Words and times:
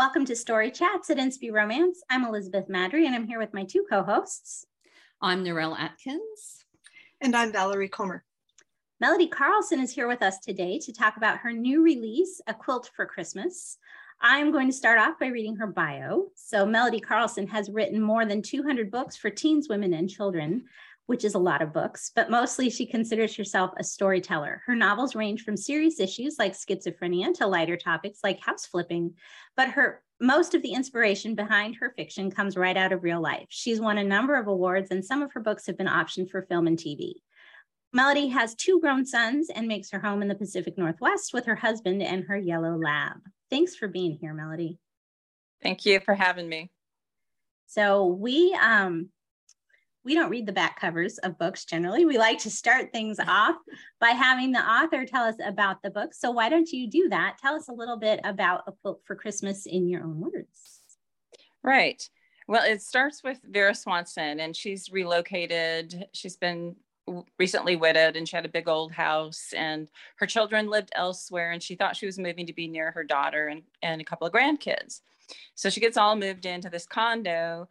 Welcome 0.00 0.24
to 0.24 0.34
Story 0.34 0.70
Chats 0.70 1.10
at 1.10 1.18
Inspy 1.18 1.52
Romance. 1.52 2.02
I'm 2.08 2.24
Elizabeth 2.24 2.68
Maddrey, 2.68 3.04
and 3.04 3.14
I'm 3.14 3.26
here 3.26 3.38
with 3.38 3.52
my 3.52 3.64
two 3.64 3.84
co-hosts. 3.90 4.64
I'm 5.20 5.44
Narelle 5.44 5.78
Atkins. 5.78 6.64
And 7.20 7.36
I'm 7.36 7.52
Valerie 7.52 7.90
Comer. 7.90 8.24
Melody 8.98 9.28
Carlson 9.28 9.78
is 9.78 9.92
here 9.92 10.08
with 10.08 10.22
us 10.22 10.38
today 10.38 10.78
to 10.78 10.92
talk 10.94 11.18
about 11.18 11.40
her 11.40 11.52
new 11.52 11.82
release, 11.82 12.40
A 12.46 12.54
Quilt 12.54 12.90
for 12.96 13.04
Christmas. 13.04 13.76
I'm 14.22 14.50
going 14.52 14.68
to 14.68 14.72
start 14.72 14.98
off 14.98 15.18
by 15.20 15.26
reading 15.26 15.56
her 15.56 15.66
bio. 15.66 16.28
So, 16.34 16.64
Melody 16.64 17.00
Carlson 17.00 17.46
has 17.48 17.68
written 17.68 18.00
more 18.00 18.24
than 18.24 18.40
200 18.40 18.90
books 18.90 19.18
for 19.18 19.28
teens, 19.28 19.68
women, 19.68 19.92
and 19.92 20.08
children 20.08 20.64
which 21.06 21.24
is 21.24 21.34
a 21.34 21.38
lot 21.38 21.62
of 21.62 21.72
books, 21.72 22.12
but 22.14 22.30
mostly 22.30 22.70
she 22.70 22.86
considers 22.86 23.36
herself 23.36 23.72
a 23.78 23.84
storyteller. 23.84 24.62
Her 24.66 24.76
novels 24.76 25.14
range 25.14 25.42
from 25.42 25.56
serious 25.56 25.98
issues 25.98 26.36
like 26.38 26.52
schizophrenia 26.52 27.34
to 27.34 27.46
lighter 27.46 27.76
topics 27.76 28.20
like 28.22 28.40
house 28.40 28.66
flipping, 28.66 29.14
but 29.56 29.70
her 29.70 30.02
most 30.20 30.54
of 30.54 30.62
the 30.62 30.72
inspiration 30.72 31.34
behind 31.34 31.76
her 31.76 31.94
fiction 31.96 32.30
comes 32.30 32.56
right 32.56 32.76
out 32.76 32.92
of 32.92 33.02
real 33.02 33.20
life. 33.20 33.46
She's 33.48 33.80
won 33.80 33.98
a 33.98 34.04
number 34.04 34.34
of 34.36 34.46
awards 34.46 34.90
and 34.90 35.04
some 35.04 35.22
of 35.22 35.32
her 35.32 35.40
books 35.40 35.66
have 35.66 35.78
been 35.78 35.86
optioned 35.86 36.30
for 36.30 36.42
film 36.42 36.66
and 36.66 36.78
TV. 36.78 37.14
Melody 37.92 38.28
has 38.28 38.54
two 38.54 38.80
grown 38.80 39.04
sons 39.04 39.50
and 39.52 39.66
makes 39.66 39.90
her 39.90 39.98
home 39.98 40.22
in 40.22 40.28
the 40.28 40.34
Pacific 40.34 40.78
Northwest 40.78 41.32
with 41.32 41.46
her 41.46 41.56
husband 41.56 42.02
and 42.02 42.24
her 42.24 42.36
yellow 42.36 42.76
lab. 42.76 43.16
Thanks 43.50 43.74
for 43.74 43.88
being 43.88 44.16
here, 44.20 44.32
Melody. 44.32 44.78
Thank 45.62 45.84
you 45.86 45.98
for 46.00 46.14
having 46.14 46.48
me. 46.48 46.70
So 47.66 48.06
we 48.06 48.56
um 48.60 49.08
we 50.04 50.14
don't 50.14 50.30
read 50.30 50.46
the 50.46 50.52
back 50.52 50.80
covers 50.80 51.18
of 51.18 51.38
books 51.38 51.64
generally. 51.64 52.04
We 52.04 52.18
like 52.18 52.38
to 52.40 52.50
start 52.50 52.92
things 52.92 53.18
off 53.26 53.56
by 54.00 54.10
having 54.10 54.52
the 54.52 54.60
author 54.60 55.04
tell 55.04 55.24
us 55.24 55.36
about 55.44 55.82
the 55.82 55.90
book. 55.90 56.14
So 56.14 56.30
why 56.30 56.48
don't 56.48 56.70
you 56.70 56.88
do 56.88 57.08
that? 57.10 57.36
Tell 57.40 57.54
us 57.54 57.68
a 57.68 57.72
little 57.72 57.98
bit 57.98 58.20
about 58.24 58.64
A 58.66 58.72
Quilt 58.72 59.02
for 59.04 59.14
Christmas 59.14 59.66
in 59.66 59.88
your 59.88 60.02
own 60.02 60.20
words. 60.20 60.80
Right. 61.62 62.02
Well, 62.48 62.64
it 62.64 62.82
starts 62.82 63.22
with 63.22 63.38
Vera 63.44 63.74
Swanson, 63.74 64.40
and 64.40 64.56
she's 64.56 64.90
relocated. 64.90 66.06
She's 66.12 66.36
been 66.36 66.74
recently 67.38 67.76
widowed, 67.76 68.16
and 68.16 68.28
she 68.28 68.34
had 68.34 68.46
a 68.46 68.50
big 68.50 68.68
old 68.68 68.92
house, 68.92 69.52
and 69.56 69.88
her 70.16 70.26
children 70.26 70.68
lived 70.68 70.90
elsewhere, 70.94 71.52
and 71.52 71.62
she 71.62 71.76
thought 71.76 71.96
she 71.96 72.06
was 72.06 72.18
moving 72.18 72.46
to 72.46 72.52
be 72.52 72.66
near 72.66 72.90
her 72.92 73.04
daughter 73.04 73.48
and, 73.48 73.62
and 73.82 74.00
a 74.00 74.04
couple 74.04 74.26
of 74.26 74.32
grandkids. 74.32 75.00
So 75.54 75.70
she 75.70 75.80
gets 75.80 75.96
all 75.96 76.16
moved 76.16 76.46
into 76.46 76.70
this 76.70 76.86
condo, 76.86 77.68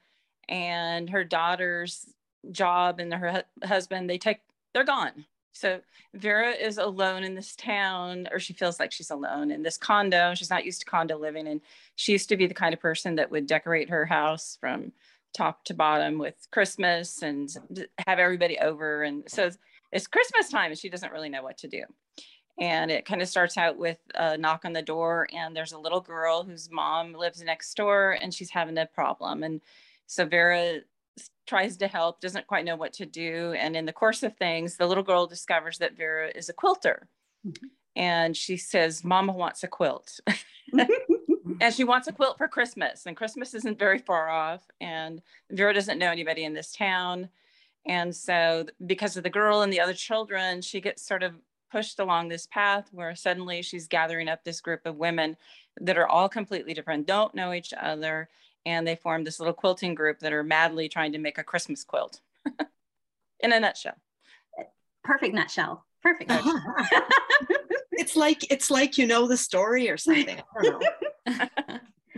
and 0.48 1.10
her 1.10 1.24
daughters 1.24 2.06
job 2.52 3.00
and 3.00 3.14
her 3.14 3.32
hu- 3.32 3.68
husband, 3.68 4.10
they 4.10 4.18
take, 4.18 4.40
they're 4.74 4.84
gone. 4.84 5.26
So 5.52 5.82
Vera 6.14 6.52
is 6.52 6.78
alone 6.78 7.24
in 7.24 7.36
this 7.36 7.56
town, 7.56 8.28
or 8.32 8.40
she 8.40 8.54
feels 8.54 8.80
like 8.80 8.92
she's 8.92 9.12
alone 9.12 9.52
in 9.52 9.64
this 9.64 9.78
condo. 9.78 10.34
She's 10.34 10.50
not 10.50 10.66
used 10.66 10.80
to 10.82 10.86
condo 10.86 11.18
living. 11.18 11.48
And 11.48 11.62
she 11.96 12.14
used 12.14 12.30
to 12.30 12.38
be 12.38 12.48
the 12.48 12.54
kind 12.54 12.74
of 12.74 12.80
person 12.80 13.16
that 13.16 13.32
would 13.32 13.48
decorate 13.48 13.90
her 13.90 14.06
house 14.06 14.58
from 14.60 14.92
top 15.34 15.64
to 15.66 15.74
bottom 15.74 16.18
with 16.18 16.48
Christmas 16.52 17.22
and 17.22 17.50
have 18.08 18.20
everybody 18.20 18.58
over. 18.60 19.04
And 19.04 19.24
so 19.28 19.50
it's 19.92 20.08
Christmas 20.08 20.50
time 20.50 20.72
and 20.72 20.80
she 20.80 20.90
doesn't 20.90 21.12
really 21.12 21.30
know 21.30 21.44
what 21.44 21.58
to 21.60 21.68
do. 21.68 21.84
And 22.60 22.92
it 22.92 23.06
kind 23.06 23.22
of 23.22 23.30
starts 23.30 23.58
out 23.58 23.78
with 23.78 24.00
a 24.16 24.38
knock 24.38 24.66
on 24.66 24.74
the 24.74 24.82
door, 24.82 25.30
and 25.34 25.56
there's 25.56 25.72
a 25.72 25.80
little 25.80 26.02
girl 26.02 26.44
whose 26.44 26.70
mom 26.70 27.14
lives 27.14 27.42
next 27.42 27.74
door 27.76 28.18
and 28.22 28.34
she's 28.34 28.50
having 28.50 28.78
a 28.78 28.86
problem. 28.86 29.44
And 29.44 29.62
so 30.08 30.26
Vera 30.26 30.80
tries 31.48 31.78
to 31.78 31.88
help, 31.88 32.22
doesn't 32.22 32.48
quite 32.48 32.66
know 32.66 32.76
what 32.76 32.94
to 32.94 33.06
do. 33.06 33.54
And 33.58 33.76
in 33.76 33.86
the 33.86 33.94
course 33.94 34.24
of 34.24 34.36
things, 34.38 34.78
the 34.78 34.88
little 34.88 35.04
girl 35.04 35.28
discovers 35.28 35.78
that 35.80 35.98
Vera 35.98 36.32
is 36.36 36.50
a 36.50 36.54
quilter. 36.54 37.08
Mm-hmm. 37.48 37.68
And 37.96 38.38
she 38.38 38.58
says, 38.58 39.04
Mama 39.04 39.34
wants 39.34 39.64
a 39.64 39.68
quilt. 39.68 40.20
and 41.62 41.74
she 41.74 41.84
wants 41.84 42.08
a 42.08 42.14
quilt 42.14 42.38
for 42.38 42.48
Christmas. 42.48 43.06
And 43.06 43.18
Christmas 43.18 43.54
isn't 43.54 43.80
very 43.80 44.00
far 44.00 44.30
off. 44.30 44.62
And 44.80 45.22
Vera 45.52 45.74
doesn't 45.74 46.00
know 46.00 46.12
anybody 46.12 46.44
in 46.44 46.54
this 46.54 46.72
town. 46.72 47.30
And 47.86 48.16
so, 48.16 48.66
because 48.86 49.18
of 49.18 49.24
the 49.24 49.30
girl 49.30 49.62
and 49.62 49.74
the 49.74 49.80
other 49.80 49.94
children, 49.94 50.62
she 50.62 50.82
gets 50.82 51.06
sort 51.06 51.24
of 51.24 51.34
pushed 51.72 52.00
along 52.00 52.28
this 52.28 52.48
path 52.48 52.90
where 52.92 53.16
suddenly 53.16 53.62
she's 53.62 53.88
gathering 53.88 54.28
up 54.28 54.44
this 54.44 54.62
group 54.62 54.86
of 54.86 54.98
women 54.98 55.38
that 55.82 55.98
are 55.98 56.08
all 56.08 56.30
completely 56.30 56.74
different, 56.74 57.08
don't 57.08 57.36
know 57.36 57.54
each 57.54 57.74
other, 57.80 58.30
and 58.66 58.88
they 58.88 58.96
formed 58.96 59.26
this 59.26 59.40
little 59.40 59.54
quilting 59.54 59.96
group 59.96 60.20
that 60.20 60.34
are 60.34 60.44
madly 60.44 60.90
trying 60.90 61.12
to 61.14 61.18
make 61.18 61.38
a 61.38 61.44
Christmas 61.44 61.84
quilt 61.84 62.22
in 63.40 63.54
a 63.54 63.60
nutshell. 63.60 63.96
Perfect 65.04 65.34
nutshell. 65.34 65.86
Perfect. 66.02 66.30
Nutshell. 66.30 66.62
it's 67.92 68.16
like 68.16 68.50
it's 68.52 68.72
like 68.72 68.98
you 68.98 69.06
know 69.06 69.28
the 69.28 69.38
story 69.38 69.90
or 69.90 69.98
something. 69.98 70.42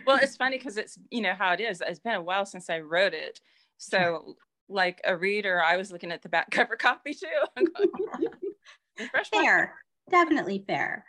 well, 0.06 0.20
it's 0.22 0.36
funny 0.36 0.58
because 0.58 0.78
it's 0.78 0.98
you 1.10 1.22
know 1.22 1.34
how 1.34 1.54
it 1.54 1.62
is. 1.62 1.82
It's 1.86 2.00
been 2.00 2.16
a 2.16 2.22
while 2.22 2.46
since 2.46 2.70
I 2.70 2.80
wrote 2.80 3.14
it, 3.14 3.40
so 3.78 4.36
like 4.70 5.02
a 5.04 5.16
reader, 5.16 5.62
I 5.62 5.78
was 5.78 5.92
looking 5.92 6.12
at 6.12 6.22
the 6.22 6.30
back 6.30 6.52
cover 6.52 6.76
copy 6.76 7.14
too. 7.14 7.28
fair, 9.32 9.76
definitely 10.10 10.64
fair. 10.68 11.06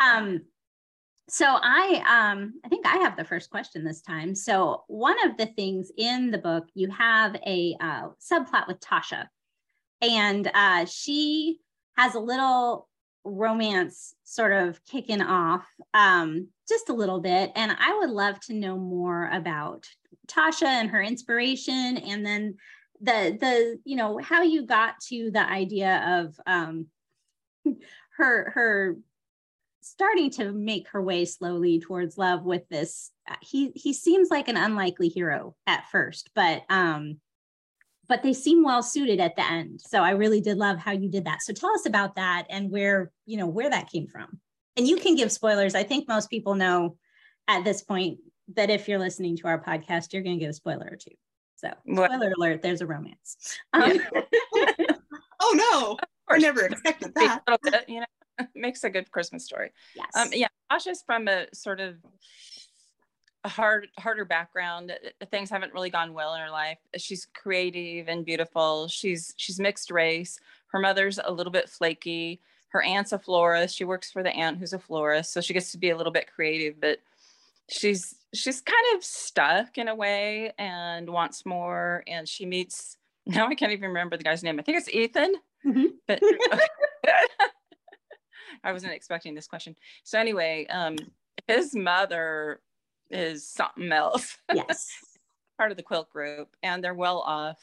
Um, 0.00 0.42
so 1.28 1.46
I 1.46 2.02
um 2.32 2.54
I 2.64 2.68
think 2.68 2.86
I 2.86 2.98
have 2.98 3.16
the 3.16 3.24
first 3.24 3.50
question 3.50 3.84
this 3.84 4.02
time. 4.02 4.34
So 4.34 4.84
one 4.88 5.16
of 5.28 5.36
the 5.36 5.46
things 5.46 5.90
in 5.96 6.30
the 6.30 6.38
book 6.38 6.68
you 6.74 6.90
have 6.90 7.36
a 7.46 7.76
uh, 7.80 8.08
subplot 8.20 8.66
with 8.66 8.80
Tasha, 8.80 9.26
and 10.00 10.50
uh, 10.52 10.84
she 10.84 11.58
has 11.96 12.14
a 12.14 12.20
little 12.20 12.88
romance 13.24 14.14
sort 14.24 14.52
of 14.52 14.84
kicking 14.84 15.22
off 15.22 15.64
um, 15.94 16.48
just 16.68 16.88
a 16.88 16.94
little 16.94 17.20
bit, 17.20 17.52
and 17.54 17.76
I 17.78 17.98
would 17.98 18.10
love 18.10 18.40
to 18.40 18.54
know 18.54 18.76
more 18.76 19.30
about 19.32 19.86
Tasha 20.26 20.66
and 20.66 20.90
her 20.90 21.02
inspiration, 21.02 21.98
and 21.98 22.26
then 22.26 22.56
the 23.00 23.36
the 23.40 23.78
you 23.84 23.96
know 23.96 24.18
how 24.18 24.42
you 24.42 24.66
got 24.66 25.00
to 25.08 25.30
the 25.30 25.48
idea 25.48 26.24
of 26.24 26.34
um, 26.46 26.86
her 28.16 28.50
her 28.50 28.96
starting 29.82 30.30
to 30.30 30.52
make 30.52 30.88
her 30.88 31.02
way 31.02 31.24
slowly 31.24 31.80
towards 31.80 32.16
love 32.16 32.44
with 32.44 32.68
this 32.68 33.10
uh, 33.30 33.34
he 33.40 33.72
he 33.74 33.92
seems 33.92 34.30
like 34.30 34.48
an 34.48 34.56
unlikely 34.56 35.08
hero 35.08 35.54
at 35.66 35.84
first 35.90 36.30
but 36.34 36.62
um 36.70 37.18
but 38.08 38.22
they 38.22 38.32
seem 38.32 38.62
well 38.62 38.82
suited 38.82 39.20
at 39.20 39.36
the 39.36 39.50
end. 39.50 39.80
So 39.80 40.02
i 40.02 40.10
really 40.10 40.40
did 40.40 40.58
love 40.58 40.78
how 40.78 40.92
you 40.92 41.08
did 41.08 41.24
that. 41.24 41.42
So 41.42 41.52
tell 41.52 41.70
us 41.70 41.86
about 41.86 42.16
that 42.16 42.44
and 42.50 42.70
where 42.70 43.10
you 43.26 43.36
know 43.36 43.46
where 43.46 43.70
that 43.70 43.90
came 43.90 44.06
from. 44.06 44.40
And 44.76 44.86
you 44.86 44.96
can 44.96 45.16
give 45.16 45.32
spoilers. 45.32 45.74
I 45.74 45.82
think 45.82 46.08
most 46.08 46.30
people 46.30 46.54
know 46.54 46.96
at 47.48 47.64
this 47.64 47.82
point 47.82 48.18
that 48.54 48.70
if 48.70 48.88
you're 48.88 48.98
listening 48.98 49.36
to 49.38 49.46
our 49.46 49.62
podcast 49.62 50.12
you're 50.12 50.22
going 50.22 50.38
to 50.38 50.40
get 50.40 50.50
a 50.50 50.54
spoiler 50.54 50.88
or 50.90 50.96
two. 50.96 51.14
So 51.56 51.70
spoiler 51.90 52.32
alert 52.36 52.60
there's 52.62 52.80
a 52.80 52.86
romance. 52.86 53.58
Um, 53.72 54.00
oh 55.40 55.54
no. 55.54 55.96
I 56.28 56.38
never 56.38 56.66
expected 56.66 57.14
that. 57.14 57.42
you 57.88 58.00
know 58.00 58.06
makes 58.54 58.84
a 58.84 58.90
good 58.90 59.10
Christmas 59.10 59.44
story. 59.44 59.70
Yes. 59.94 60.10
Um, 60.16 60.28
yeah, 60.32 60.48
Tasha's 60.70 61.02
from 61.02 61.28
a 61.28 61.46
sort 61.52 61.80
of 61.80 61.96
a 63.44 63.48
hard, 63.48 63.88
harder 63.98 64.24
background. 64.24 64.92
Uh, 64.92 65.26
things 65.26 65.50
haven't 65.50 65.72
really 65.72 65.90
gone 65.90 66.14
well 66.14 66.34
in 66.34 66.40
her 66.40 66.50
life. 66.50 66.78
She's 66.96 67.26
creative 67.34 68.08
and 68.08 68.24
beautiful. 68.24 68.88
She's 68.88 69.34
she's 69.36 69.58
mixed 69.58 69.90
race. 69.90 70.38
Her 70.68 70.78
mother's 70.78 71.18
a 71.22 71.32
little 71.32 71.52
bit 71.52 71.68
flaky. 71.68 72.40
Her 72.68 72.82
aunt's 72.82 73.12
a 73.12 73.18
florist. 73.18 73.76
She 73.76 73.84
works 73.84 74.10
for 74.10 74.22
the 74.22 74.30
aunt 74.30 74.58
who's 74.58 74.72
a 74.72 74.78
florist, 74.78 75.32
so 75.32 75.40
she 75.40 75.52
gets 75.52 75.72
to 75.72 75.78
be 75.78 75.90
a 75.90 75.96
little 75.96 76.12
bit 76.12 76.32
creative. 76.32 76.80
But 76.80 77.00
she's 77.68 78.14
she's 78.32 78.60
kind 78.60 78.96
of 78.96 79.04
stuck 79.04 79.76
in 79.76 79.88
a 79.88 79.94
way 79.94 80.52
and 80.58 81.10
wants 81.10 81.44
more. 81.44 82.02
And 82.06 82.28
she 82.28 82.46
meets 82.46 82.96
now 83.26 83.46
I 83.46 83.54
can't 83.54 83.72
even 83.72 83.88
remember 83.88 84.16
the 84.16 84.24
guy's 84.24 84.42
name. 84.42 84.58
I 84.58 84.62
think 84.62 84.78
it's 84.78 84.88
Ethan. 84.88 85.34
Mm-hmm. 85.66 85.86
But 86.06 86.20
I 88.64 88.72
wasn't 88.72 88.92
expecting 88.92 89.34
this 89.34 89.46
question. 89.46 89.76
So 90.04 90.18
anyway, 90.18 90.66
um, 90.68 90.96
his 91.48 91.74
mother 91.74 92.60
is 93.10 93.46
something 93.48 93.92
else. 93.92 94.36
Yes. 94.52 94.90
Part 95.58 95.70
of 95.70 95.76
the 95.76 95.82
quilt 95.82 96.10
group, 96.10 96.48
and 96.62 96.82
they're 96.82 96.94
well 96.94 97.20
off. 97.20 97.58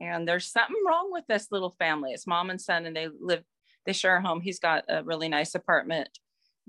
And 0.00 0.26
there's 0.26 0.46
something 0.46 0.82
wrong 0.86 1.10
with 1.12 1.26
this 1.26 1.48
little 1.50 1.70
family. 1.70 2.12
It's 2.12 2.26
mom 2.26 2.50
and 2.50 2.60
son, 2.60 2.86
and 2.86 2.96
they 2.96 3.08
live, 3.20 3.44
they 3.86 3.92
share 3.92 4.16
a 4.16 4.22
home. 4.22 4.40
He's 4.40 4.58
got 4.58 4.84
a 4.88 5.02
really 5.04 5.28
nice 5.28 5.54
apartment 5.54 6.08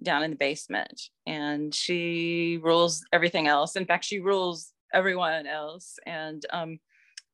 down 0.03 0.24
in 0.24 0.31
the 0.31 0.38
basement, 0.38 1.09
and 1.25 1.74
she 1.74 2.59
rules 2.62 3.06
everything 3.12 3.47
else. 3.47 3.75
In 3.75 3.85
fact, 3.85 4.06
she 4.06 4.19
rules 4.19 4.74
everyone 4.94 5.47
else. 5.47 5.97
And 6.06 6.45
um, 6.51 6.79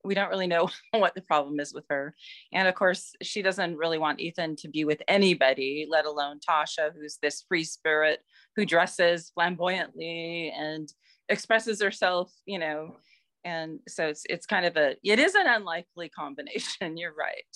we 0.08 0.16
don't 0.16 0.30
really 0.30 0.48
know 0.48 0.70
what 0.92 1.14
the 1.14 1.22
problem 1.22 1.60
is 1.60 1.74
with 1.74 1.86
her. 1.90 2.16
And 2.54 2.68
of 2.68 2.76
course, 2.76 3.14
she 3.22 3.42
doesn't 3.42 3.78
really 3.78 3.98
want 3.98 4.20
Ethan 4.20 4.56
to 4.58 4.70
be 4.70 4.86
with 4.86 5.02
anybody, 5.08 5.86
let 5.90 6.06
alone 6.06 6.40
Tasha, 6.40 6.92
who's 6.96 7.18
this 7.22 7.44
free 7.48 7.64
spirit 7.64 8.22
who 8.56 8.66
dresses 8.66 9.32
flamboyantly 9.36 10.54
and 10.58 10.92
expresses 11.30 11.82
herself, 11.82 12.32
you 12.46 12.58
know. 12.58 12.96
And 13.44 13.80
so 13.88 14.08
it's 14.08 14.24
it's 14.30 14.46
kind 14.46 14.66
of 14.66 14.78
a 14.78 14.96
it 15.04 15.20
is 15.20 15.36
an 15.36 15.48
unlikely 15.48 16.10
combination, 16.18 16.98
you're 16.98 17.14
right. 17.14 17.54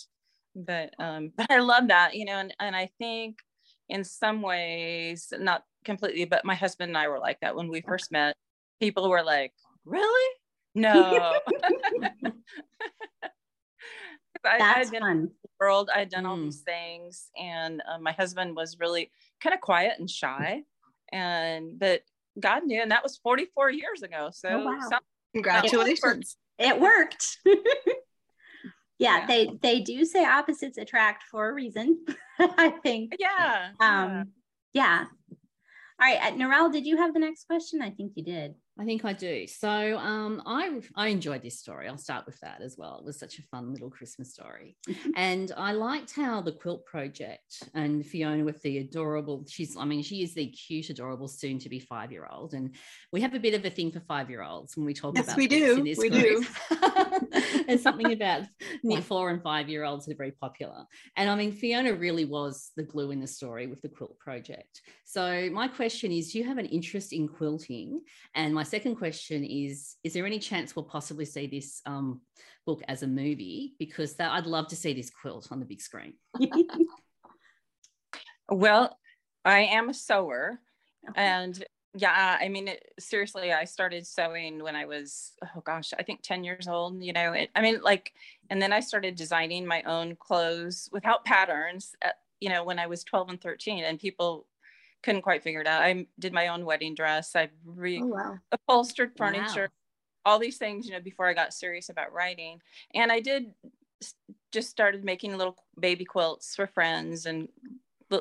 But 0.55 0.93
um, 0.99 1.31
but 1.37 1.49
I 1.49 1.59
love 1.59 1.87
that, 1.87 2.15
you 2.15 2.25
know, 2.25 2.37
and, 2.37 2.53
and 2.59 2.75
I 2.75 2.89
think 2.99 3.37
in 3.89 4.03
some 4.03 4.41
ways, 4.41 5.33
not 5.37 5.63
completely, 5.83 6.25
but 6.25 6.45
my 6.45 6.55
husband 6.55 6.89
and 6.89 6.97
I 6.97 7.07
were 7.07 7.19
like 7.19 7.39
that 7.41 7.55
when 7.55 7.67
we 7.67 7.81
first 7.81 8.11
met 8.11 8.35
people 8.81 9.09
were 9.09 9.23
like, 9.23 9.53
really? 9.85 10.35
No. 10.75 11.39
I, 14.43 14.57
That's 14.57 14.87
I'd 14.87 14.91
been 14.91 15.01
fun. 15.01 15.29
world. 15.59 15.89
I 15.93 15.99
had 15.99 16.09
done 16.09 16.25
all 16.25 16.37
Mm. 16.37 16.45
these 16.45 16.61
things, 16.61 17.29
and 17.39 17.81
uh, 17.87 17.99
my 17.99 18.11
husband 18.11 18.55
was 18.55 18.79
really 18.79 19.11
kind 19.41 19.53
of 19.53 19.61
quiet 19.61 19.99
and 19.99 20.09
shy, 20.09 20.63
and 21.11 21.77
but 21.77 22.01
God 22.39 22.63
knew, 22.65 22.81
and 22.81 22.89
that 22.91 23.03
was 23.03 23.17
44 23.17 23.69
years 23.71 24.01
ago. 24.01 24.29
So 24.33 24.49
Oh, 24.49 24.65
wow. 24.65 24.79
some- 24.89 25.01
Congratulations. 25.33 26.37
It 26.57 26.79
worked. 26.79 27.37
yeah, 27.45 27.55
Yeah. 28.97 29.27
they 29.27 29.51
they 29.61 29.79
do 29.81 30.03
say 30.05 30.25
opposites 30.25 30.77
attract 30.77 31.23
for 31.29 31.47
a 31.49 31.53
reason. 31.53 32.03
I 32.39 32.69
think. 32.83 33.15
yeah, 33.19 33.69
yeah. 33.79 34.03
Um, 34.21 34.29
yeah. 34.73 35.05
All 36.01 36.07
right, 36.07 36.17
uh, 36.19 36.31
Narelle, 36.35 36.71
did 36.71 36.85
you 36.87 36.97
have 36.97 37.13
the 37.13 37.19
next 37.19 37.45
question? 37.45 37.81
I 37.81 37.91
think 37.91 38.13
you 38.15 38.23
did. 38.23 38.55
I 38.79 38.85
think 38.85 39.03
I 39.05 39.13
do. 39.13 39.45
So 39.47 39.97
um, 39.97 40.41
I 40.45 40.79
I 40.95 41.09
enjoyed 41.09 41.43
this 41.43 41.59
story. 41.59 41.87
I'll 41.87 41.97
start 41.97 42.25
with 42.25 42.39
that 42.39 42.61
as 42.61 42.75
well. 42.77 42.97
It 42.99 43.05
was 43.05 43.19
such 43.19 43.37
a 43.37 43.43
fun 43.43 43.71
little 43.73 43.89
Christmas 43.89 44.33
story, 44.33 44.75
and 45.15 45.51
I 45.57 45.73
liked 45.73 46.15
how 46.15 46.41
the 46.41 46.53
quilt 46.53 46.85
project 46.85 47.63
and 47.75 48.05
Fiona 48.05 48.43
with 48.43 48.61
the 48.61 48.79
adorable. 48.79 49.45
She's 49.47 49.75
I 49.77 49.85
mean 49.85 50.01
she 50.01 50.23
is 50.23 50.33
the 50.33 50.47
cute, 50.47 50.89
adorable, 50.89 51.27
soon 51.27 51.59
to 51.59 51.69
be 51.69 51.79
five 51.79 52.11
year 52.11 52.27
old, 52.31 52.53
and 52.53 52.73
we 53.11 53.21
have 53.21 53.33
a 53.33 53.39
bit 53.39 53.53
of 53.53 53.65
a 53.65 53.69
thing 53.69 53.91
for 53.91 53.99
five 53.99 54.29
year 54.29 54.41
olds 54.41 54.75
when 54.77 54.85
we 54.85 54.93
talk 54.93 55.15
Yes, 55.15 55.25
about 55.25 55.37
we 55.37 55.47
do. 55.47 55.77
in 55.77 55.83
this 55.83 55.97
We 55.97 56.09
group. 56.09 56.45
There's 57.67 57.81
something 57.81 58.11
about 58.21 58.43
four 59.03 59.29
and 59.29 59.41
five 59.41 59.69
year 59.69 59.83
olds 59.83 60.05
that 60.05 60.13
are 60.13 60.17
very 60.17 60.31
popular, 60.31 60.85
and 61.15 61.29
I 61.29 61.35
mean 61.35 61.51
Fiona 61.51 61.93
really 61.93 62.25
was 62.25 62.71
the 62.75 62.83
glue 62.83 63.11
in 63.11 63.19
the 63.19 63.27
story 63.27 63.67
with 63.67 63.81
the 63.81 63.89
quilt 63.89 64.17
project. 64.19 64.81
So 65.05 65.49
my 65.51 65.67
question 65.67 66.11
is, 66.11 66.31
do 66.31 66.39
you 66.39 66.45
have 66.45 66.57
an 66.57 66.65
interest 66.65 67.13
in 67.13 67.27
quilting? 67.27 68.01
And 68.35 68.53
my 68.53 68.63
second 68.63 68.95
question 68.95 69.43
is 69.43 69.95
Is 70.03 70.13
there 70.13 70.25
any 70.25 70.39
chance 70.39 70.75
we'll 70.75 70.85
possibly 70.85 71.25
see 71.25 71.47
this 71.47 71.81
um, 71.85 72.21
book 72.65 72.81
as 72.87 73.03
a 73.03 73.07
movie? 73.07 73.75
Because 73.79 74.15
that, 74.15 74.31
I'd 74.31 74.45
love 74.45 74.67
to 74.69 74.75
see 74.75 74.93
this 74.93 75.09
quilt 75.09 75.47
on 75.51 75.59
the 75.59 75.65
big 75.65 75.81
screen. 75.81 76.13
Well, 78.51 78.97
I 79.45 79.59
am 79.61 79.87
a 79.89 79.93
sewer, 79.93 80.59
Okay. 81.09 81.21
and 81.21 81.63
yeah, 81.93 82.37
I 82.39 82.47
mean, 82.47 82.69
it, 82.69 82.93
seriously, 82.99 83.51
I 83.51 83.65
started 83.65 84.07
sewing 84.07 84.63
when 84.63 84.75
I 84.75 84.85
was, 84.85 85.33
oh 85.43 85.61
gosh, 85.61 85.91
I 85.97 86.03
think 86.03 86.21
10 86.21 86.43
years 86.43 86.67
old, 86.67 87.03
you 87.03 87.11
know, 87.11 87.33
it, 87.33 87.49
I 87.55 87.61
mean, 87.61 87.81
like, 87.81 88.13
and 88.49 88.61
then 88.61 88.71
I 88.71 88.79
started 88.79 89.15
designing 89.15 89.65
my 89.65 89.81
own 89.83 90.15
clothes 90.15 90.89
without 90.93 91.25
patterns, 91.25 91.93
uh, 92.03 92.09
you 92.39 92.49
know, 92.49 92.63
when 92.63 92.79
I 92.79 92.87
was 92.87 93.03
12 93.03 93.29
and 93.29 93.41
13, 93.41 93.83
and 93.83 93.99
people 93.99 94.47
couldn't 95.03 95.21
quite 95.21 95.43
figure 95.43 95.61
it 95.61 95.67
out. 95.67 95.81
I 95.81 96.05
did 96.19 96.33
my 96.33 96.47
own 96.47 96.63
wedding 96.63 96.95
dress. 96.95 97.35
I 97.35 97.49
re 97.65 98.01
oh 98.01 98.07
wow. 98.07 98.37
upholstered 98.51 99.11
Wow. 99.17 99.27
furniture, 99.27 99.69
all 100.25 100.39
these 100.39 100.57
things, 100.57 100.85
you 100.85 100.93
know, 100.93 101.01
before 101.01 101.27
I 101.27 101.33
got 101.33 101.53
serious 101.53 101.89
about 101.89 102.13
writing. 102.13 102.61
And 102.93 103.11
I 103.11 103.19
did 103.19 103.53
just 104.51 104.69
started 104.69 105.03
making 105.03 105.37
little 105.37 105.57
baby 105.79 106.05
quilts 106.05 106.55
for 106.55 106.67
friends 106.67 107.25
and 107.25 107.47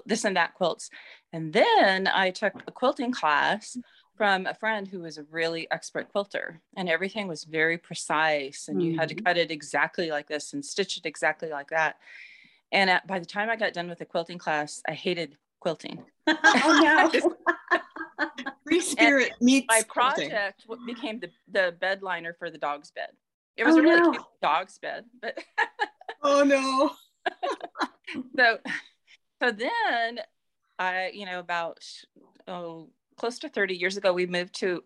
this 0.07 0.25
and 0.25 0.37
that 0.37 0.55
quilts. 0.55 0.91
And 1.33 1.53
then 1.53 2.07
I 2.09 2.31
took 2.31 2.55
a 2.67 2.73
quilting 2.73 3.13
class 3.13 3.77
from 4.17 4.47
a 4.47 4.55
friend 4.55 4.87
who 4.87 5.01
was 5.01 5.17
a 5.17 5.23
really 5.25 5.71
expert 5.71 6.11
quilter 6.13 6.61
and 6.77 6.89
everything 6.89 7.27
was 7.29 7.45
very 7.45 7.79
precise 7.79 8.69
and 8.69 8.83
you 8.83 8.99
had 8.99 9.09
to 9.11 9.15
Mhm. 9.15 9.25
cut 9.25 9.39
it 9.39 9.51
exactly 9.51 10.11
like 10.11 10.27
this 10.29 10.53
and 10.53 10.65
stitch 10.65 10.97
it 10.99 11.07
exactly 11.07 11.49
like 11.49 11.71
that. 11.71 11.99
And 12.73 12.91
at, 12.91 13.07
by 13.07 13.19
the 13.19 13.27
time 13.27 13.49
I 13.49 13.57
got 13.57 13.73
done 13.73 13.89
with 13.89 13.99
the 13.99 14.05
quilting 14.05 14.39
class, 14.39 14.83
I 14.87 14.93
hated 14.93 15.39
quilting. 15.61 16.05
oh 16.27 16.79
no. 16.81 17.11
Free 18.65 18.81
spirit 18.81 19.33
meets 19.41 19.67
my 19.69 19.83
project 19.89 20.67
w- 20.69 20.85
became 20.87 21.19
the, 21.21 21.31
the 21.51 21.73
bed 21.81 22.03
liner 22.03 22.35
for 22.39 22.51
the 22.51 22.59
dog's 22.59 22.91
bed. 22.91 23.11
It 23.57 23.65
was 23.65 23.75
Oh, 23.77 23.79
a 23.79 23.83
really 23.83 24.01
no. 24.01 24.11
cute 24.13 24.25
dog's 24.43 24.79
bed, 24.79 25.05
but 25.23 25.39
Oh 26.23 26.45
no. 26.45 26.91
so 28.37 28.59
so 29.43 29.51
then 29.51 30.21
I, 30.81 31.11
you 31.15 31.27
know, 31.27 31.39
about 31.39 31.87
oh 32.49 32.91
close 33.17 33.39
to 33.41 33.49
30 33.49 33.77
years 33.77 33.97
ago, 33.97 34.13
we 34.13 34.27
moved 34.27 34.55
to 34.57 34.83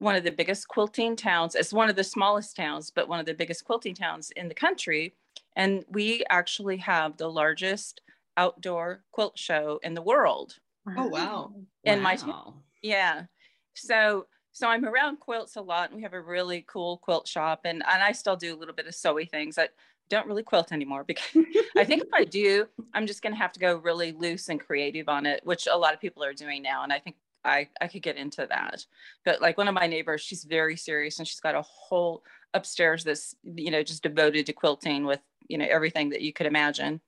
one 0.00 0.16
of 0.16 0.24
the 0.24 0.32
biggest 0.32 0.68
quilting 0.68 1.16
towns. 1.16 1.54
It's 1.54 1.72
one 1.72 1.88
of 1.88 1.96
the 1.96 2.04
smallest 2.04 2.56
towns, 2.56 2.90
but 2.90 3.08
one 3.08 3.20
of 3.20 3.26
the 3.26 3.34
biggest 3.34 3.64
quilting 3.64 3.94
towns 3.94 4.30
in 4.32 4.48
the 4.48 4.54
country. 4.54 5.14
And 5.56 5.84
we 5.88 6.24
actually 6.28 6.76
have 6.78 7.16
the 7.16 7.30
largest 7.30 8.00
outdoor 8.36 9.04
quilt 9.12 9.38
show 9.38 9.80
in 9.82 9.94
the 9.94 10.02
world. 10.02 10.58
Oh, 10.86 11.06
wow. 11.06 11.52
In 11.84 12.02
my 12.02 12.18
Wow. 12.26 12.54
Yeah. 12.82 13.26
So 13.74 14.26
so 14.52 14.68
I'm 14.68 14.84
around 14.84 15.20
quilts 15.20 15.54
a 15.54 15.60
lot 15.60 15.90
and 15.90 15.96
we 15.96 16.02
have 16.02 16.14
a 16.14 16.20
really 16.20 16.64
cool 16.66 16.98
quilt 16.98 17.28
shop 17.28 17.60
and, 17.64 17.84
and 17.88 18.02
I 18.02 18.10
still 18.10 18.34
do 18.34 18.54
a 18.54 18.58
little 18.58 18.74
bit 18.74 18.88
of 18.88 18.94
sewy 18.94 19.24
things. 19.24 19.56
I 19.56 19.68
don't 20.08 20.26
really 20.26 20.42
quilt 20.42 20.72
anymore 20.72 21.04
because 21.04 21.44
I 21.76 21.84
think 21.84 22.02
if 22.02 22.12
I 22.12 22.24
do, 22.24 22.66
I'm 22.94 23.06
just 23.06 23.22
gonna 23.22 23.36
have 23.36 23.52
to 23.52 23.60
go 23.60 23.76
really 23.76 24.12
loose 24.12 24.48
and 24.48 24.60
creative 24.60 25.08
on 25.08 25.26
it, 25.26 25.40
which 25.44 25.66
a 25.70 25.76
lot 25.76 25.94
of 25.94 26.00
people 26.00 26.24
are 26.24 26.32
doing 26.32 26.62
now. 26.62 26.82
And 26.82 26.92
I 26.92 26.98
think 26.98 27.16
I, 27.44 27.68
I 27.80 27.88
could 27.88 28.02
get 28.02 28.16
into 28.16 28.46
that. 28.48 28.84
But 29.24 29.40
like 29.40 29.58
one 29.58 29.68
of 29.68 29.74
my 29.74 29.86
neighbors, 29.86 30.20
she's 30.20 30.44
very 30.44 30.76
serious 30.76 31.18
and 31.18 31.26
she's 31.26 31.40
got 31.40 31.54
a 31.54 31.62
whole 31.62 32.22
upstairs 32.54 33.04
that's, 33.04 33.34
you 33.42 33.70
know, 33.70 33.82
just 33.82 34.02
devoted 34.02 34.46
to 34.46 34.52
quilting 34.52 35.04
with, 35.04 35.20
you 35.48 35.58
know, 35.58 35.66
everything 35.68 36.10
that 36.10 36.22
you 36.22 36.32
could 36.32 36.46
imagine. 36.46 37.00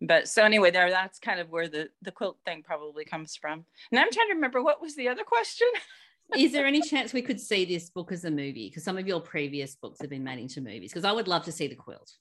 But 0.00 0.28
so 0.28 0.44
anyway, 0.44 0.70
there 0.70 0.90
that's 0.90 1.18
kind 1.18 1.40
of 1.40 1.50
where 1.50 1.68
the 1.68 1.88
the 2.02 2.10
quilt 2.10 2.38
thing 2.44 2.62
probably 2.62 3.04
comes 3.04 3.36
from. 3.36 3.64
And 3.90 3.98
I'm 3.98 4.10
trying 4.10 4.28
to 4.28 4.34
remember 4.34 4.62
what 4.62 4.80
was 4.80 4.96
the 4.96 5.08
other 5.08 5.24
question. 5.24 5.68
Is 6.36 6.52
there 6.52 6.66
any 6.66 6.80
chance 6.80 7.12
we 7.12 7.22
could 7.22 7.40
see 7.40 7.64
this 7.64 7.90
book 7.90 8.10
as 8.10 8.24
a 8.24 8.30
movie? 8.30 8.68
Because 8.68 8.82
some 8.82 8.98
of 8.98 9.06
your 9.06 9.20
previous 9.20 9.76
books 9.76 10.00
have 10.00 10.10
been 10.10 10.24
made 10.24 10.38
into 10.38 10.60
movies. 10.60 10.90
Because 10.90 11.04
I 11.04 11.12
would 11.12 11.28
love 11.28 11.44
to 11.44 11.52
see 11.52 11.68
the 11.68 11.74
quilt. 11.74 12.12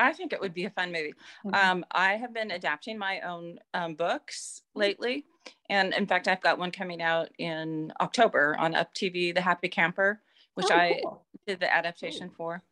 I 0.00 0.12
think 0.12 0.32
it 0.32 0.40
would 0.40 0.54
be 0.54 0.64
a 0.64 0.70
fun 0.70 0.92
movie. 0.92 1.14
Mhm. 1.44 1.54
Um, 1.54 1.84
I 1.90 2.16
have 2.16 2.32
been 2.32 2.50
adapting 2.50 2.98
my 2.98 3.20
own 3.20 3.58
um, 3.74 3.94
books 3.94 4.62
lately. 4.74 5.26
And 5.68 5.92
in 5.94 6.06
fact, 6.06 6.26
I've 6.26 6.40
got 6.40 6.58
one 6.58 6.70
coming 6.70 7.02
out 7.02 7.30
in 7.38 7.92
October 8.00 8.56
on 8.58 8.74
Up 8.74 8.94
TV, 8.94 9.34
The 9.34 9.40
Happy 9.40 9.68
Camper, 9.68 10.22
which 10.54 10.70
Oh, 10.70 10.74
I 10.74 11.00
cool. 11.02 11.26
did 11.46 11.60
the 11.60 11.72
adaptation 11.72 12.30
for. 12.30 12.62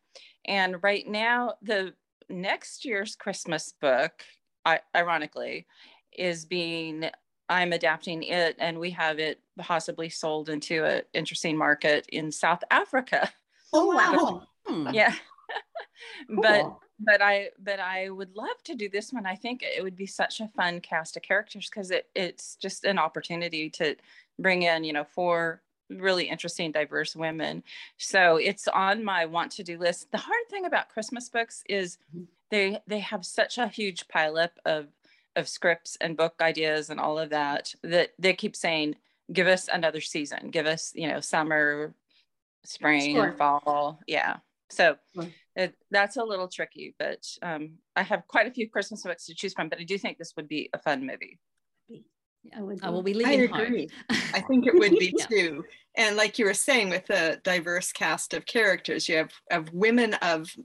And 0.45 0.81
right 0.83 1.07
now, 1.07 1.55
the 1.61 1.93
next 2.29 2.83
year's 2.85 3.15
Christmas 3.15 3.73
book, 3.79 4.23
I, 4.65 4.79
ironically, 4.95 5.67
is 6.11 6.45
being, 6.45 7.09
I'm 7.47 7.73
adapting 7.73 8.23
it 8.23 8.55
and 8.59 8.79
we 8.79 8.91
have 8.91 9.19
it 9.19 9.41
possibly 9.59 10.09
sold 10.09 10.49
into 10.49 10.83
an 10.83 11.03
interesting 11.13 11.57
market 11.57 12.07
in 12.09 12.31
South 12.31 12.63
Africa. 12.71 13.31
Oh 13.73 13.85
wow. 13.95 14.47
Hmm. 14.65 14.89
Yeah. 14.93 15.13
but 16.29 16.63
Cool. 16.63 16.81
but 16.99 17.21
I 17.21 17.49
but 17.59 17.79
I 17.79 18.09
would 18.09 18.35
love 18.35 18.61
to 18.65 18.75
do 18.75 18.89
this 18.89 19.13
one. 19.13 19.25
I 19.25 19.35
think 19.35 19.61
it 19.63 19.83
would 19.83 19.95
be 19.95 20.05
such 20.05 20.39
a 20.41 20.47
fun 20.49 20.81
cast 20.81 21.17
of 21.17 21.23
characters 21.23 21.69
because 21.69 21.91
it 21.91 22.09
it's 22.15 22.55
just 22.55 22.83
an 22.85 22.99
opportunity 22.99 23.69
to 23.71 23.95
bring 24.39 24.63
in, 24.63 24.83
you 24.83 24.93
know, 24.93 25.03
four 25.03 25.61
really 25.89 26.29
interesting, 26.29 26.71
diverse 26.71 27.15
women. 27.15 27.63
So 27.97 28.37
it's 28.37 28.67
on 28.67 29.03
my 29.03 29.25
want 29.25 29.51
to 29.53 29.63
do 29.63 29.77
list. 29.77 30.11
The 30.11 30.17
hard 30.19 30.47
thing 30.49 30.65
about 30.65 30.89
Christmas 30.89 31.29
books 31.29 31.63
is 31.69 31.97
Mhm. 32.15 32.27
they 32.51 32.79
they 32.87 32.99
have 32.99 33.25
such 33.25 33.57
a 33.57 33.67
huge 33.67 34.07
pileup 34.07 34.51
of 34.65 34.87
of 35.35 35.47
scripts 35.47 35.95
and 36.01 36.17
book 36.17 36.35
ideas 36.41 36.89
and 36.89 36.99
all 36.99 37.17
of 37.19 37.29
that 37.29 37.73
that 37.83 38.11
they 38.19 38.33
keep 38.33 38.55
saying, 38.55 38.95
give 39.31 39.47
us 39.47 39.67
another 39.67 40.01
season, 40.01 40.49
give 40.51 40.65
us, 40.65 40.91
you 40.95 41.07
know, 41.07 41.19
summer, 41.21 41.93
spring, 42.65 43.13
Sure. 43.15 43.31
fall. 43.33 43.99
Yeah. 44.07 44.37
So 44.69 44.97
it, 45.55 45.75
that's 45.91 46.17
a 46.17 46.23
little 46.23 46.47
tricky, 46.47 46.95
but 46.99 47.25
um, 47.41 47.73
I 47.95 48.03
have 48.03 48.27
quite 48.27 48.47
a 48.47 48.51
few 48.51 48.69
Christmas 48.69 49.03
books 49.03 49.25
to 49.25 49.35
choose 49.35 49.53
from. 49.53 49.69
But 49.69 49.79
I 49.79 49.83
do 49.83 49.97
think 49.97 50.17
this 50.17 50.33
would 50.35 50.47
be 50.47 50.69
a 50.73 50.79
fun 50.79 51.05
movie. 51.05 51.39
I 52.55 52.61
would 52.61 52.79
Oh, 52.83 52.91
well, 52.91 53.03
be. 53.03 53.13
we 53.13 53.25
live 53.25 53.27
I 53.27 53.61
agree. 53.61 53.89
I 54.33 54.41
think 54.41 54.65
it 54.65 54.77
would 54.77 54.97
be 54.97 55.13
Yeah. 55.17 55.25
too. 55.27 55.65
And 55.95 56.15
like 56.15 56.39
you 56.39 56.45
were 56.45 56.53
saying, 56.53 56.89
with 56.89 57.09
a 57.09 57.37
diverse 57.43 57.91
cast 57.91 58.33
of 58.33 58.45
characters, 58.45 59.09
you 59.09 59.17
have, 59.17 59.31
have 59.51 59.69
women 59.73 60.13
of, 60.15 60.55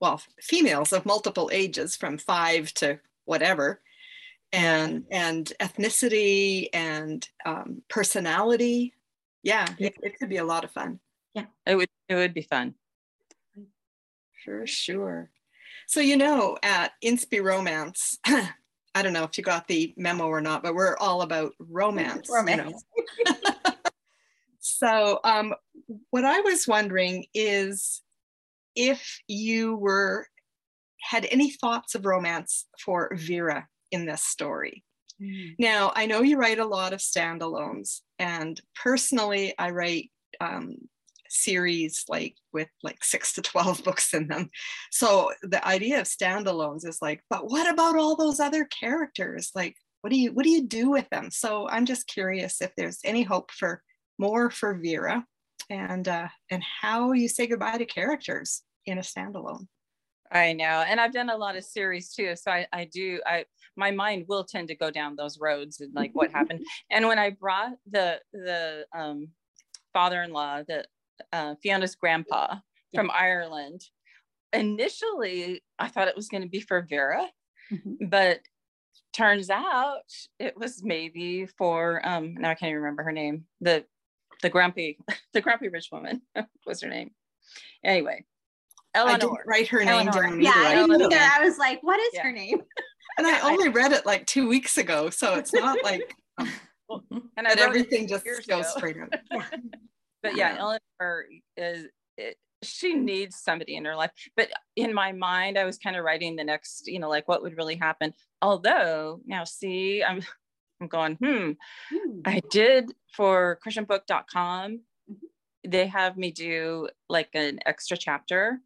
well, 0.00 0.20
females 0.40 0.92
of 0.92 1.06
multiple 1.06 1.50
ages 1.52 1.96
from 1.96 2.18
five 2.18 2.72
to 2.74 2.98
whatever, 3.26 3.80
and 4.52 5.04
and 5.10 5.52
ethnicity 5.60 6.68
and 6.72 7.28
um, 7.44 7.82
personality. 7.88 8.94
Yeah, 9.42 9.66
it, 9.78 9.94
it 10.02 10.18
could 10.18 10.28
be 10.28 10.38
a 10.38 10.44
lot 10.44 10.64
of 10.64 10.70
fun. 10.70 11.00
Yeah, 11.34 11.46
it 11.66 11.76
would 11.76 11.88
it 12.08 12.14
would 12.14 12.34
be 12.34 12.42
fun. 12.42 12.74
For 14.44 14.66
sure. 14.66 15.30
So, 15.86 16.00
you 16.00 16.16
know, 16.16 16.56
at 16.62 16.92
Inspy 17.04 17.42
Romance, 17.42 18.18
I 18.26 19.02
don't 19.02 19.12
know 19.12 19.24
if 19.24 19.36
you 19.36 19.44
got 19.44 19.66
the 19.66 19.92
memo 19.96 20.26
or 20.26 20.40
not, 20.40 20.62
but 20.62 20.74
we're 20.74 20.96
all 20.98 21.22
about 21.22 21.52
romance. 21.58 22.28
you 22.28 22.34
know. 22.34 22.40
Romance. 22.40 22.84
So, 24.66 25.20
um, 25.24 25.52
what 26.08 26.24
I 26.24 26.40
was 26.40 26.66
wondering 26.66 27.26
is 27.34 28.00
if 28.74 29.20
you 29.28 29.76
were 29.76 30.26
had 31.02 31.26
any 31.30 31.50
thoughts 31.50 31.94
of 31.94 32.06
romance 32.06 32.64
for 32.82 33.10
Vera 33.14 33.68
in 33.92 34.06
this 34.06 34.22
story. 34.22 34.82
Mm. 35.22 35.54
Now, 35.58 35.92
I 35.94 36.06
know 36.06 36.22
you 36.22 36.38
write 36.38 36.58
a 36.58 36.66
lot 36.66 36.94
of 36.94 37.00
standalones, 37.00 38.00
and 38.18 38.58
personally, 38.82 39.52
I 39.58 39.68
write 39.70 40.10
um, 40.40 40.76
series 41.34 42.04
like 42.08 42.36
with 42.52 42.68
like 42.82 43.02
six 43.02 43.32
to 43.34 43.42
12 43.42 43.84
books 43.84 44.14
in 44.14 44.28
them. 44.28 44.50
So 44.90 45.32
the 45.42 45.66
idea 45.66 46.00
of 46.00 46.06
standalones 46.06 46.86
is 46.86 46.98
like, 47.02 47.22
but 47.30 47.50
what 47.50 47.70
about 47.72 47.96
all 47.96 48.16
those 48.16 48.40
other 48.40 48.64
characters? 48.64 49.50
Like, 49.54 49.76
what 50.00 50.10
do 50.10 50.18
you 50.18 50.32
what 50.32 50.44
do 50.44 50.50
you 50.50 50.62
do 50.62 50.90
with 50.90 51.08
them? 51.10 51.30
So 51.30 51.68
I'm 51.68 51.86
just 51.86 52.06
curious 52.06 52.60
if 52.60 52.72
there's 52.76 53.00
any 53.04 53.22
hope 53.22 53.50
for 53.50 53.82
more 54.18 54.50
for 54.50 54.74
Vera 54.74 55.24
and 55.70 56.06
uh, 56.06 56.28
and 56.50 56.62
how 56.82 57.12
you 57.12 57.28
say 57.28 57.46
goodbye 57.46 57.78
to 57.78 57.86
characters 57.86 58.62
in 58.86 58.98
a 58.98 59.02
standalone. 59.02 59.66
I 60.34 60.52
know. 60.52 60.64
And 60.86 61.00
I've 61.00 61.12
done 61.12 61.30
a 61.30 61.36
lot 61.36 61.56
of 61.56 61.64
series 61.64 62.12
too. 62.12 62.34
So 62.34 62.50
I, 62.50 62.66
I 62.72 62.84
do, 62.86 63.20
I, 63.24 63.44
my 63.76 63.92
mind 63.92 64.24
will 64.28 64.44
tend 64.44 64.68
to 64.68 64.74
go 64.74 64.90
down 64.90 65.14
those 65.14 65.38
roads 65.38 65.80
and 65.80 65.94
like 65.94 66.10
what 66.12 66.32
happened. 66.32 66.64
And 66.90 67.06
when 67.06 67.18
I 67.18 67.30
brought 67.30 67.72
the, 67.90 68.20
the 68.32 68.84
um, 68.96 69.28
father-in-law, 69.92 70.62
the 70.66 70.84
uh, 71.32 71.54
Fiona's 71.62 71.94
grandpa 71.94 72.56
yeah. 72.92 73.00
from 73.00 73.10
Ireland, 73.10 73.82
initially 74.52 75.62
I 75.78 75.88
thought 75.88 76.08
it 76.08 76.16
was 76.16 76.28
going 76.28 76.42
to 76.42 76.48
be 76.48 76.60
for 76.60 76.86
Vera, 76.88 77.26
mm-hmm. 77.72 78.06
but 78.06 78.40
turns 79.12 79.50
out 79.50 80.02
it 80.38 80.56
was 80.56 80.82
maybe 80.82 81.46
for, 81.46 82.06
um, 82.06 82.34
now 82.34 82.50
I 82.50 82.54
can't 82.54 82.70
even 82.70 82.82
remember 82.82 83.02
her 83.04 83.12
name, 83.12 83.44
the, 83.60 83.84
the 84.42 84.50
grumpy, 84.50 84.98
the 85.32 85.40
grumpy 85.40 85.68
rich 85.68 85.88
woman 85.92 86.22
was 86.66 86.80
her 86.82 86.88
name. 86.88 87.10
Anyway, 87.84 88.24
Eleanor. 88.94 89.14
I 89.14 89.18
didn't 89.18 89.46
write 89.46 89.68
her 89.68 89.84
name 89.84 90.06
down. 90.06 90.40
Yeah, 90.40 90.52
I 90.54 90.74
didn't 90.74 91.02
either. 91.02 91.16
I 91.16 91.44
was 91.44 91.58
like, 91.58 91.82
what 91.82 91.98
is 92.00 92.10
yeah. 92.14 92.22
her 92.22 92.32
name? 92.32 92.62
and 93.18 93.26
I 93.26 93.40
only 93.40 93.68
read 93.68 93.92
it 93.92 94.06
like 94.06 94.26
two 94.26 94.48
weeks 94.48 94.78
ago, 94.78 95.10
so 95.10 95.34
it's 95.34 95.52
not 95.52 95.82
like. 95.82 96.14
Um, 96.38 97.30
and 97.36 97.46
everything 97.46 98.06
just 98.06 98.24
goes 98.24 98.44
ago. 98.44 98.62
straight 98.62 98.96
out. 98.98 99.44
But 100.24 100.36
yeah, 100.36 100.56
Eleanor 100.58 101.26
is. 101.56 101.86
It, 102.16 102.36
she 102.62 102.94
needs 102.94 103.36
somebody 103.36 103.76
in 103.76 103.84
her 103.84 103.94
life. 103.94 104.10
But 104.36 104.48
in 104.74 104.94
my 104.94 105.12
mind, 105.12 105.58
I 105.58 105.64
was 105.64 105.76
kind 105.76 105.96
of 105.96 106.04
writing 106.04 106.34
the 106.34 106.44
next, 106.44 106.86
you 106.86 106.98
know, 106.98 107.10
like 107.10 107.28
what 107.28 107.42
would 107.42 107.58
really 107.58 107.76
happen. 107.76 108.14
Although 108.40 109.20
now, 109.26 109.44
see, 109.44 110.02
I'm, 110.02 110.22
I'm 110.80 110.88
going, 110.88 111.16
hmm. 111.16 111.52
hmm. 111.90 112.20
I 112.24 112.40
did 112.50 112.90
for 113.14 113.58
ChristianBook.com. 113.66 114.80
Mm-hmm. 115.10 115.70
They 115.70 115.86
have 115.88 116.16
me 116.16 116.30
do 116.30 116.88
like 117.10 117.28
an 117.34 117.58
extra 117.66 117.98
chapter 117.98 118.60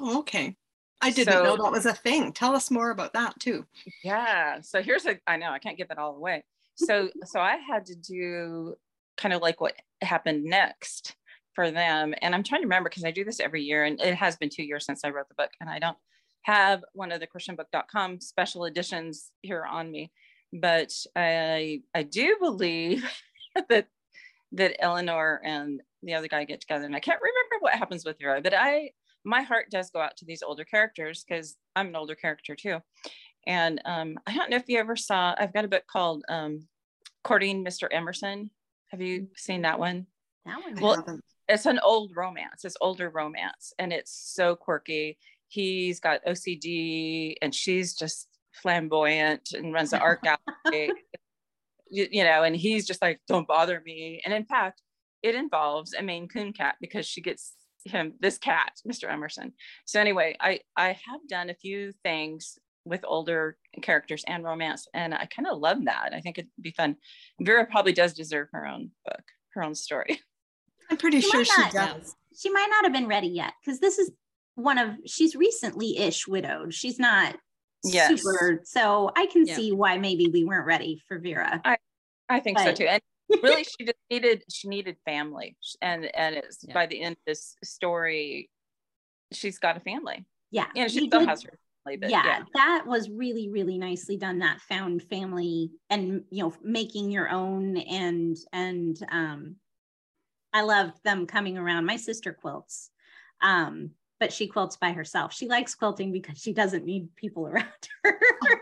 Oh, 0.00 0.18
okay. 0.20 0.56
I 1.00 1.10
didn't 1.10 1.34
so, 1.34 1.42
know 1.42 1.56
that 1.56 1.72
was 1.72 1.86
a 1.86 1.92
thing. 1.92 2.32
Tell 2.32 2.54
us 2.54 2.70
more 2.70 2.90
about 2.90 3.12
that 3.14 3.38
too. 3.40 3.66
Yeah. 4.04 4.60
So 4.60 4.82
here's 4.82 5.06
a 5.06 5.18
I 5.26 5.36
know 5.36 5.50
I 5.50 5.58
can't 5.58 5.76
give 5.76 5.88
that 5.88 5.98
all 5.98 6.16
away. 6.16 6.44
So 6.76 7.10
so 7.24 7.40
I 7.40 7.56
had 7.56 7.86
to 7.86 7.94
do 7.96 8.76
kind 9.16 9.34
of 9.34 9.42
like 9.42 9.60
what 9.60 9.74
happened 10.02 10.44
next 10.44 11.16
for 11.54 11.70
them. 11.70 12.14
And 12.22 12.34
I'm 12.34 12.42
trying 12.42 12.62
to 12.62 12.66
remember 12.66 12.88
because 12.88 13.04
I 13.04 13.10
do 13.10 13.24
this 13.24 13.40
every 13.40 13.62
year 13.62 13.84
and 13.84 14.00
it 14.00 14.14
has 14.14 14.36
been 14.36 14.48
two 14.48 14.62
years 14.62 14.86
since 14.86 15.04
I 15.04 15.10
wrote 15.10 15.28
the 15.28 15.34
book 15.34 15.50
and 15.60 15.68
I 15.68 15.78
don't 15.78 15.98
have 16.42 16.82
one 16.92 17.12
of 17.12 17.20
the 17.20 17.26
christianbook.com 17.26 18.20
special 18.20 18.64
editions 18.64 19.30
here 19.42 19.64
on 19.64 19.92
me 19.92 20.10
but 20.52 20.92
i 21.14 21.80
i 21.94 22.02
do 22.02 22.36
believe 22.40 23.08
that 23.68 23.86
that 24.50 24.74
eleanor 24.82 25.40
and 25.44 25.80
the 26.02 26.14
other 26.14 26.26
guy 26.26 26.42
get 26.42 26.60
together 26.60 26.84
and 26.84 26.96
i 26.96 26.98
can't 26.98 27.20
remember 27.22 27.62
what 27.62 27.74
happens 27.74 28.04
with 28.04 28.16
her 28.20 28.40
but 28.42 28.52
i 28.52 28.90
my 29.24 29.42
heart 29.42 29.70
does 29.70 29.90
go 29.90 30.00
out 30.00 30.16
to 30.16 30.24
these 30.24 30.42
older 30.42 30.64
characters 30.64 31.24
because 31.26 31.56
I'm 31.76 31.88
an 31.88 31.96
older 31.96 32.14
character 32.14 32.54
too. 32.54 32.78
And 33.46 33.80
um, 33.84 34.18
I 34.26 34.34
don't 34.34 34.50
know 34.50 34.56
if 34.56 34.68
you 34.68 34.78
ever 34.78 34.96
saw, 34.96 35.34
I've 35.38 35.52
got 35.52 35.64
a 35.64 35.68
book 35.68 35.84
called 35.90 36.24
um, 36.28 36.66
Courting 37.24 37.64
Mr. 37.64 37.88
Emerson. 37.90 38.50
Have 38.92 39.00
you 39.00 39.28
seen 39.36 39.62
that 39.62 39.78
one? 39.78 40.06
That 40.44 40.60
one. 40.62 40.80
Well, 40.80 41.18
it's 41.48 41.66
an 41.66 41.80
old 41.80 42.12
romance, 42.14 42.64
it's 42.64 42.76
older 42.80 43.10
romance, 43.10 43.72
and 43.78 43.92
it's 43.92 44.12
so 44.12 44.54
quirky. 44.54 45.18
He's 45.48 45.98
got 45.98 46.24
OCD 46.26 47.34
and 47.42 47.54
she's 47.54 47.94
just 47.94 48.28
flamboyant 48.52 49.52
and 49.54 49.72
runs 49.72 49.90
the 49.90 49.98
art 49.98 50.22
gallery. 50.64 50.92
you, 51.90 52.06
you 52.10 52.24
know, 52.24 52.42
and 52.42 52.54
he's 52.54 52.86
just 52.86 53.02
like, 53.02 53.20
don't 53.26 53.48
bother 53.48 53.82
me. 53.84 54.20
And 54.24 54.32
in 54.32 54.44
fact, 54.44 54.82
it 55.22 55.34
involves 55.34 55.94
a 55.94 56.02
Maine 56.02 56.28
Coon 56.28 56.52
cat 56.52 56.76
because 56.80 57.06
she 57.06 57.20
gets 57.20 57.54
him 57.84 58.14
this 58.20 58.38
cat 58.38 58.72
mr 58.88 59.10
emerson 59.10 59.52
so 59.84 60.00
anyway 60.00 60.36
i 60.40 60.60
i 60.76 60.88
have 60.88 61.20
done 61.28 61.50
a 61.50 61.54
few 61.54 61.92
things 62.04 62.58
with 62.84 63.04
older 63.06 63.56
characters 63.80 64.24
and 64.26 64.44
romance 64.44 64.88
and 64.92 65.14
i 65.14 65.26
kind 65.26 65.46
of 65.48 65.58
love 65.58 65.84
that. 65.84 66.10
I 66.12 66.20
think 66.20 66.38
it'd 66.38 66.50
be 66.60 66.72
fun. 66.72 66.96
Vera 67.40 67.66
probably 67.66 67.92
does 67.92 68.12
deserve 68.14 68.48
her 68.52 68.66
own 68.66 68.90
book 69.04 69.22
her 69.54 69.62
own 69.62 69.74
story. 69.74 70.20
I'm 70.90 70.96
pretty 70.96 71.20
she 71.20 71.30
sure 71.30 71.44
she 71.44 71.62
not, 71.62 71.72
does. 71.72 72.16
She 72.36 72.50
might 72.50 72.68
not 72.70 72.84
have 72.84 72.92
been 72.92 73.06
ready 73.06 73.28
yet 73.28 73.52
because 73.64 73.80
this 73.80 73.98
is 73.98 74.10
one 74.54 74.78
of 74.78 74.90
she's 75.06 75.34
recently 75.34 75.98
ish 75.98 76.26
widowed. 76.26 76.74
She's 76.74 76.98
not 76.98 77.36
yes. 77.84 78.08
super 78.08 78.60
so 78.64 79.10
i 79.16 79.26
can 79.26 79.46
yeah. 79.46 79.56
see 79.56 79.72
why 79.72 79.98
maybe 79.98 80.28
we 80.28 80.44
weren't 80.44 80.66
ready 80.66 81.00
for 81.08 81.18
vera. 81.18 81.60
I 81.64 81.76
i 82.28 82.40
think 82.40 82.58
but, 82.58 82.64
so 82.64 82.72
too. 82.72 82.86
And 82.86 83.02
really 83.42 83.64
she 83.64 83.84
just 83.84 83.96
needed 84.10 84.42
she 84.50 84.68
needed 84.68 84.96
family 85.04 85.56
and 85.80 86.04
and 86.14 86.36
it's 86.36 86.58
yeah. 86.62 86.74
by 86.74 86.86
the 86.86 87.00
end 87.00 87.12
of 87.12 87.22
this 87.26 87.56
story 87.64 88.50
she's 89.32 89.58
got 89.58 89.76
a 89.76 89.80
family. 89.80 90.24
Yeah 90.50 90.66
and 90.76 90.90
she 90.90 91.06
still 91.06 91.20
did, 91.20 91.28
has 91.28 91.42
her 91.42 91.50
family 91.50 91.58
but 91.84 92.10
yeah, 92.10 92.22
yeah, 92.24 92.42
that 92.54 92.84
was 92.86 93.10
really 93.10 93.48
really 93.48 93.78
nicely 93.78 94.16
done 94.16 94.38
that 94.38 94.60
found 94.60 95.02
family 95.02 95.70
and 95.90 96.22
you 96.30 96.42
know 96.42 96.54
making 96.62 97.10
your 97.10 97.28
own 97.28 97.76
and 97.76 98.36
and 98.52 98.98
um 99.10 99.56
i 100.52 100.62
loved 100.62 101.02
them 101.04 101.26
coming 101.26 101.58
around 101.58 101.84
my 101.84 101.96
sister 101.96 102.32
quilts 102.32 102.90
um 103.40 103.90
but 104.22 104.32
she 104.32 104.46
quilts 104.46 104.76
by 104.76 104.92
herself. 104.92 105.34
She 105.34 105.48
likes 105.48 105.74
quilting 105.74 106.12
because 106.12 106.38
she 106.38 106.52
doesn't 106.52 106.84
need 106.84 107.08
people 107.16 107.44
around 107.48 107.66
her. 108.04 108.20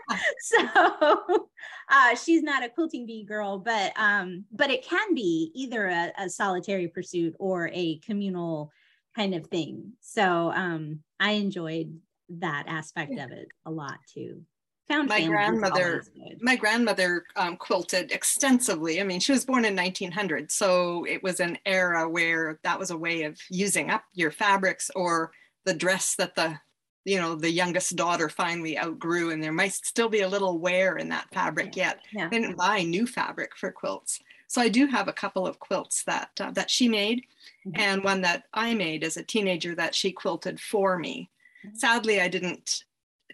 so 0.39 1.47
uh, 1.87 2.15
she's 2.15 2.41
not 2.41 2.63
a 2.63 2.69
quilting 2.69 3.05
bee 3.05 3.23
girl, 3.23 3.59
but 3.59 3.93
um, 3.95 4.45
but 4.51 4.71
it 4.71 4.83
can 4.83 5.13
be 5.13 5.51
either 5.53 5.85
a, 5.85 6.11
a, 6.17 6.29
solitary 6.31 6.87
pursuit 6.87 7.35
or 7.37 7.69
a 7.73 7.99
communal 7.99 8.71
kind 9.15 9.35
of 9.35 9.45
thing. 9.47 9.91
So 9.99 10.51
um, 10.51 11.01
I 11.19 11.33
enjoyed 11.33 11.95
that 12.39 12.65
aspect 12.67 13.17
of 13.17 13.31
it 13.31 13.47
a 13.65 13.71
lot 13.71 13.97
too. 14.11 14.41
Found 14.89 15.07
my 15.07 15.25
grandmother, 15.25 16.03
my 16.41 16.55
grandmother 16.57 17.23
um, 17.37 17.55
quilted 17.55 18.11
extensively. 18.11 18.99
I 18.99 19.03
mean, 19.03 19.21
she 19.21 19.31
was 19.31 19.45
born 19.45 19.63
in 19.63 19.75
1900, 19.75 20.51
so 20.51 21.05
it 21.05 21.23
was 21.23 21.39
an 21.39 21.57
era 21.65 22.09
where 22.09 22.59
that 22.63 22.77
was 22.77 22.91
a 22.91 22.97
way 22.97 23.23
of 23.23 23.39
using 23.49 23.89
up 23.89 24.03
your 24.13 24.31
fabrics 24.31 24.91
or 24.95 25.31
the 25.65 25.73
dress 25.73 26.15
that 26.15 26.35
the 26.35 26.59
you 27.05 27.17
know 27.17 27.35
the 27.35 27.49
youngest 27.49 27.95
daughter 27.95 28.29
finally 28.29 28.77
outgrew 28.77 29.31
and 29.31 29.43
there 29.43 29.51
might 29.51 29.73
still 29.73 30.09
be 30.09 30.21
a 30.21 30.27
little 30.27 30.59
wear 30.59 30.97
in 30.97 31.09
that 31.09 31.25
fabric 31.33 31.75
yet 31.75 31.99
yeah. 32.13 32.29
they 32.29 32.39
didn't 32.39 32.55
buy 32.55 32.83
new 32.83 33.07
fabric 33.07 33.57
for 33.57 33.71
quilts 33.71 34.19
so 34.45 34.61
i 34.61 34.69
do 34.69 34.85
have 34.85 35.07
a 35.07 35.13
couple 35.13 35.47
of 35.47 35.57
quilts 35.57 36.03
that 36.03 36.29
uh, 36.39 36.51
that 36.51 36.69
she 36.69 36.87
made 36.87 37.23
mm-hmm. 37.65 37.79
and 37.81 38.03
one 38.03 38.21
that 38.21 38.43
i 38.53 38.75
made 38.75 39.03
as 39.03 39.17
a 39.17 39.23
teenager 39.23 39.73
that 39.73 39.95
she 39.95 40.11
quilted 40.11 40.59
for 40.59 40.99
me. 40.99 41.27
Sadly 41.73 42.21
i 42.21 42.27
didn't 42.27 42.83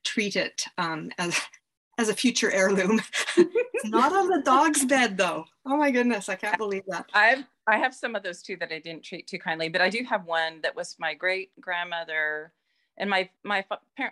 treat 0.03 0.36
it 0.36 0.65
um, 0.77 1.12
as 1.17 1.39
as 1.98 2.10
a 2.10 2.13
future 2.13 2.51
heirloom 2.51 3.01
it's 3.38 3.89
not 3.89 4.13
on 4.13 4.27
the 4.27 4.41
dog's 4.43 4.86
bed 4.86 5.17
though 5.17 5.46
oh 5.65 5.77
my 5.77 5.91
goodness 5.91 6.29
i 6.29 6.36
can't 6.36 6.57
believe 6.57 6.84
that 6.88 7.05
i've 7.13 7.43
I 7.67 7.77
have 7.77 7.93
some 7.93 8.15
of 8.15 8.24
those 8.24 8.41
too 8.41 8.55
that 8.57 8.72
I 8.72 8.79
didn't 8.79 9.03
treat 9.03 9.27
too 9.27 9.38
kindly, 9.38 9.67
but 9.67 9.81
I 9.81 9.89
do 9.89 10.03
have 10.10 10.25
one 10.25 10.62
that 10.63 10.75
was 10.75 10.96
my 11.00 11.13
great 11.13 11.51
grandmother, 11.60 12.53
and 12.98 13.10
my 13.10 13.29
my 13.43 13.63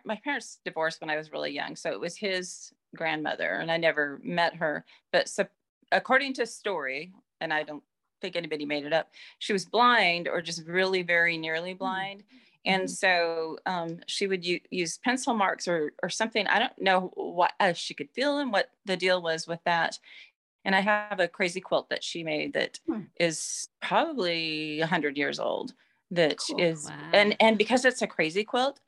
my 0.03 0.19
parents 0.24 0.60
divorced 0.65 1.00
when 1.00 1.10
I 1.10 1.15
was 1.15 1.31
really 1.31 1.51
young, 1.51 1.77
so 1.77 1.91
it 1.91 2.00
was 2.00 2.17
his 2.17 2.74
grandmother, 2.95 3.53
and 3.53 3.72
I 3.72 3.77
never 3.77 4.19
met 4.24 4.55
her. 4.55 4.86
But 5.13 5.29
so, 5.29 5.48
according 5.93 6.34
to 6.34 6.45
story, 6.45 7.13
and 7.39 7.53
I 7.53 7.63
don't 7.63 7.84
think 8.22 8.36
anybody 8.36 8.65
made 8.65 8.86
it 8.86 8.93
up, 8.93 9.10
she 9.39 9.53
was 9.53 9.65
blind 9.65 10.27
or 10.27 10.41
just 10.41 10.67
really 10.67 11.01
very 11.01 11.38
nearly 11.38 11.72
mm-hmm. 11.72 11.84
And 12.65 12.84
mm-hmm. 12.84 12.88
so 12.88 13.57
um, 13.65 14.00
she 14.07 14.27
would 14.27 14.45
u- 14.45 14.60
use 14.72 14.98
pencil 14.98 15.34
marks 15.34 15.67
or, 15.67 15.93
or 16.01 16.10
something. 16.10 16.48
I 16.48 16.60
don't 16.60 16.81
know 16.81 17.12
what 17.15 17.53
uh, 17.60 17.74
she 17.74 17.93
could 17.93 18.10
feel 18.12 18.39
and 18.39 18.51
what 18.51 18.69
the 18.86 18.98
deal 18.98 19.22
was 19.22 19.48
with 19.48 19.60
that. 19.65 20.00
And 20.63 20.75
I 20.75 20.81
have 20.81 21.19
a 21.19 21.27
crazy 21.27 21.62
quilt 21.62 21.89
that 21.89 22.03
she 22.03 22.24
made 22.24 22.53
that 22.53 22.79
hmm. 22.88 23.01
is 23.19 23.69
probably 23.81 24.79
100 24.79 25.15
years 25.15 25.39
old 25.39 25.74
That 26.10 26.38
cool. 26.39 26.60
is, 26.60 26.86
wow. 26.86 26.95
and 27.13 27.36
and 27.39 27.57
because 27.57 27.86
it's 27.86 28.01
a 28.01 28.07
crazy 28.07 28.43
quilt, 28.43 28.79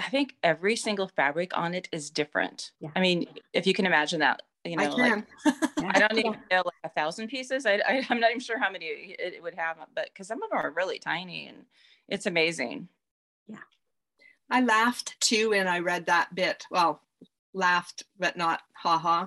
I 0.00 0.08
think 0.08 0.34
every 0.42 0.74
single 0.74 1.06
fabric 1.06 1.56
on 1.56 1.74
it 1.74 1.88
is 1.92 2.10
different. 2.10 2.72
Yeah. 2.80 2.90
I 2.96 3.00
mean, 3.00 3.26
if 3.52 3.68
you 3.68 3.72
can 3.72 3.86
imagine 3.86 4.20
that, 4.20 4.42
you 4.64 4.76
know, 4.76 4.84
I 4.84 4.88
like 4.88 5.24
I 5.78 5.98
don't 6.00 6.18
even 6.18 6.32
know 6.50 6.62
like 6.64 6.74
a 6.84 6.88
thousand 6.88 7.28
pieces. 7.28 7.66
I, 7.66 7.80
I 7.86 8.06
am 8.10 8.20
not 8.20 8.30
even 8.30 8.40
sure 8.40 8.58
how 8.58 8.70
many 8.70 8.86
it, 8.86 9.34
it 9.34 9.42
would 9.42 9.54
have, 9.54 9.76
but 9.94 10.06
because 10.12 10.26
some 10.26 10.42
of 10.42 10.50
them 10.50 10.58
are 10.58 10.70
really 10.72 10.98
tiny 10.98 11.46
and 11.46 11.58
it's 12.08 12.26
amazing. 12.26 12.88
Yeah. 13.48 13.58
I 14.50 14.60
laughed 14.60 15.16
too 15.20 15.50
when 15.50 15.68
I 15.68 15.80
read 15.80 16.06
that 16.06 16.34
bit. 16.34 16.64
Well, 16.70 17.02
laughed, 17.52 18.04
but 18.18 18.36
not 18.36 18.60
haha 18.74 19.26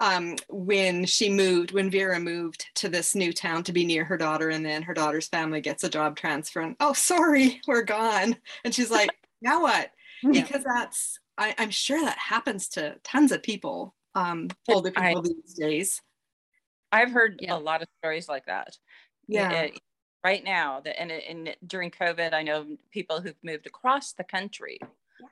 um, 0.00 0.36
when 0.48 1.04
she 1.06 1.28
moved, 1.28 1.72
when 1.72 1.90
Vera 1.90 2.20
moved 2.20 2.66
to 2.76 2.88
this 2.88 3.14
new 3.14 3.32
town 3.32 3.64
to 3.64 3.72
be 3.72 3.84
near 3.84 4.04
her 4.04 4.16
daughter, 4.16 4.50
and 4.50 4.64
then 4.64 4.82
her 4.82 4.94
daughter's 4.94 5.28
family 5.28 5.60
gets 5.60 5.82
a 5.84 5.88
job 5.88 6.16
transfer, 6.16 6.60
and 6.60 6.76
oh, 6.80 6.92
sorry, 6.92 7.60
we're 7.66 7.82
gone. 7.82 8.36
And 8.64 8.74
she's 8.74 8.90
like, 8.90 9.10
now 9.42 9.62
what? 9.62 9.90
Yeah. 10.22 10.42
Because 10.42 10.64
that's, 10.64 11.18
I, 11.36 11.54
am 11.58 11.70
sure 11.70 12.00
that 12.00 12.18
happens 12.18 12.68
to 12.70 12.96
tons 13.02 13.32
of 13.32 13.42
people, 13.42 13.94
um, 14.14 14.48
older 14.68 14.90
people 14.90 15.18
I, 15.18 15.22
these 15.22 15.54
days. 15.54 16.00
I've 16.90 17.10
heard 17.10 17.40
yeah. 17.42 17.56
a 17.56 17.58
lot 17.58 17.82
of 17.82 17.88
stories 18.00 18.28
like 18.28 18.46
that. 18.46 18.76
Yeah. 19.26 19.50
It, 19.52 19.80
right 20.24 20.42
now, 20.44 20.80
that 20.80 21.00
and, 21.00 21.10
and 21.10 21.56
during 21.66 21.90
COVID, 21.90 22.32
I 22.32 22.42
know 22.42 22.66
people 22.90 23.20
who've 23.20 23.34
moved 23.42 23.66
across 23.66 24.12
the 24.12 24.24
country 24.24 24.78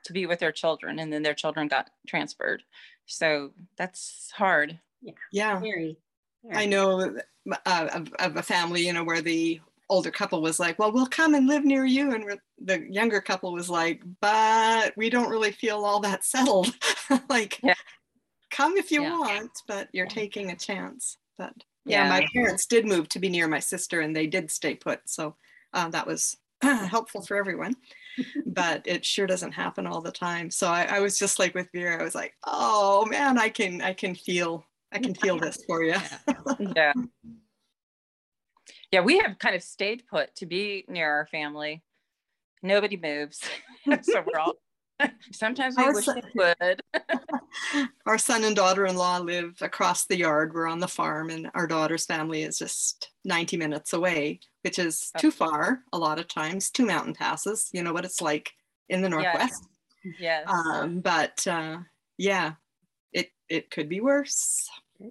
to 0.03 0.13
be 0.13 0.25
with 0.25 0.39
their 0.39 0.51
children, 0.51 0.99
and 0.99 1.11
then 1.11 1.23
their 1.23 1.33
children 1.33 1.67
got 1.67 1.89
transferred. 2.07 2.63
So 3.05 3.51
that's 3.77 4.31
hard. 4.35 4.79
Yeah. 5.01 5.13
Yeah. 5.31 5.59
Very. 5.59 5.97
very. 6.43 6.63
I 6.63 6.65
know 6.65 7.15
uh, 7.65 7.87
of, 7.93 8.13
of, 8.19 8.35
a 8.35 8.43
family, 8.43 8.85
you 8.85 8.93
know, 8.93 9.03
where 9.03 9.21
the 9.21 9.61
older 9.89 10.11
couple 10.11 10.41
was 10.41 10.59
like, 10.59 10.77
well, 10.79 10.91
we'll 10.91 11.07
come 11.07 11.33
and 11.33 11.47
live 11.47 11.63
near 11.63 11.85
you. 11.85 12.13
And 12.13 12.39
the 12.59 12.85
younger 12.91 13.21
couple 13.21 13.53
was 13.53 13.69
like, 13.69 14.01
but 14.21 14.95
we 14.97 15.09
don't 15.09 15.29
really 15.29 15.51
feel 15.51 15.85
all 15.85 15.99
that 16.01 16.25
settled. 16.25 16.73
like, 17.29 17.59
yeah. 17.63 17.73
come 18.51 18.75
if 18.75 18.91
you 18.91 19.03
yeah. 19.03 19.17
want, 19.17 19.51
but 19.67 19.87
you're 19.93 20.07
taking 20.07 20.51
a 20.51 20.55
chance. 20.55 21.17
But 21.37 21.53
yeah, 21.87 22.03
yeah, 22.03 22.09
my 22.09 22.27
parents 22.33 22.65
did 22.65 22.85
move 22.85 23.09
to 23.09 23.19
be 23.19 23.29
near 23.29 23.47
my 23.47 23.59
sister 23.59 24.01
and 24.01 24.15
they 24.15 24.27
did 24.27 24.51
stay 24.51 24.75
put. 24.75 25.01
So 25.05 25.35
uh, 25.73 25.89
that 25.89 26.05
was 26.07 26.37
helpful 26.61 27.21
for 27.21 27.37
everyone. 27.37 27.75
but 28.45 28.81
it 28.85 29.05
sure 29.05 29.27
doesn't 29.27 29.51
happen 29.51 29.87
all 29.87 30.01
the 30.01 30.11
time. 30.11 30.49
So 30.49 30.67
I, 30.67 30.83
I, 30.83 30.99
was 30.99 31.19
just 31.19 31.39
like 31.39 31.53
with 31.53 31.69
Vera, 31.73 31.99
I 31.99 32.03
was 32.03 32.15
like, 32.15 32.33
oh 32.45 33.05
man, 33.05 33.37
I 33.37 33.49
can 33.49 33.81
I 33.81 33.93
can 33.93 34.15
feel 34.15 34.65
I 34.91 34.99
can 34.99 35.13
feel 35.13 35.37
this 35.37 35.63
for 35.67 35.83
you. 35.83 35.95
yeah. 36.75 36.93
Yeah, 38.91 39.01
we 39.01 39.19
have 39.19 39.37
kind 39.37 39.55
of 39.55 39.61
stayed 39.61 40.03
put 40.09 40.33
to 40.37 40.45
be 40.45 40.85
near 40.87 41.11
our 41.11 41.27
family. 41.27 41.83
Nobody 42.63 42.97
moves. 42.97 43.41
so 44.01 44.23
we're 44.25 44.39
all 44.39 44.53
Sometimes 45.31 45.75
we 45.77 45.83
our 45.83 45.93
wish 45.93 46.05
son, 46.05 46.21
they 46.35 46.55
would. 46.63 46.81
our 48.05 48.17
son 48.17 48.43
and 48.43 48.55
daughter-in-law 48.55 49.19
live 49.19 49.57
across 49.61 50.05
the 50.05 50.17
yard. 50.17 50.53
We're 50.53 50.67
on 50.67 50.79
the 50.79 50.87
farm, 50.87 51.29
and 51.29 51.49
our 51.53 51.67
daughter's 51.67 52.05
family 52.05 52.43
is 52.43 52.57
just 52.57 53.11
90 53.25 53.57
minutes 53.57 53.93
away, 53.93 54.39
which 54.63 54.79
is 54.79 55.11
too 55.17 55.31
far 55.31 55.81
a 55.93 55.97
lot 55.97 56.19
of 56.19 56.27
times. 56.27 56.69
Two 56.69 56.85
mountain 56.85 57.13
passes. 57.13 57.69
You 57.73 57.83
know 57.83 57.93
what 57.93 58.05
it's 58.05 58.21
like 58.21 58.51
in 58.89 59.01
the 59.01 59.09
northwest. 59.09 59.67
Yes. 60.03 60.15
yes. 60.19 60.47
Um, 60.47 61.01
but 61.01 61.45
uh, 61.47 61.77
yeah, 62.17 62.53
it 63.13 63.29
it 63.49 63.69
could 63.69 63.89
be 63.89 64.01
worse. 64.01 64.67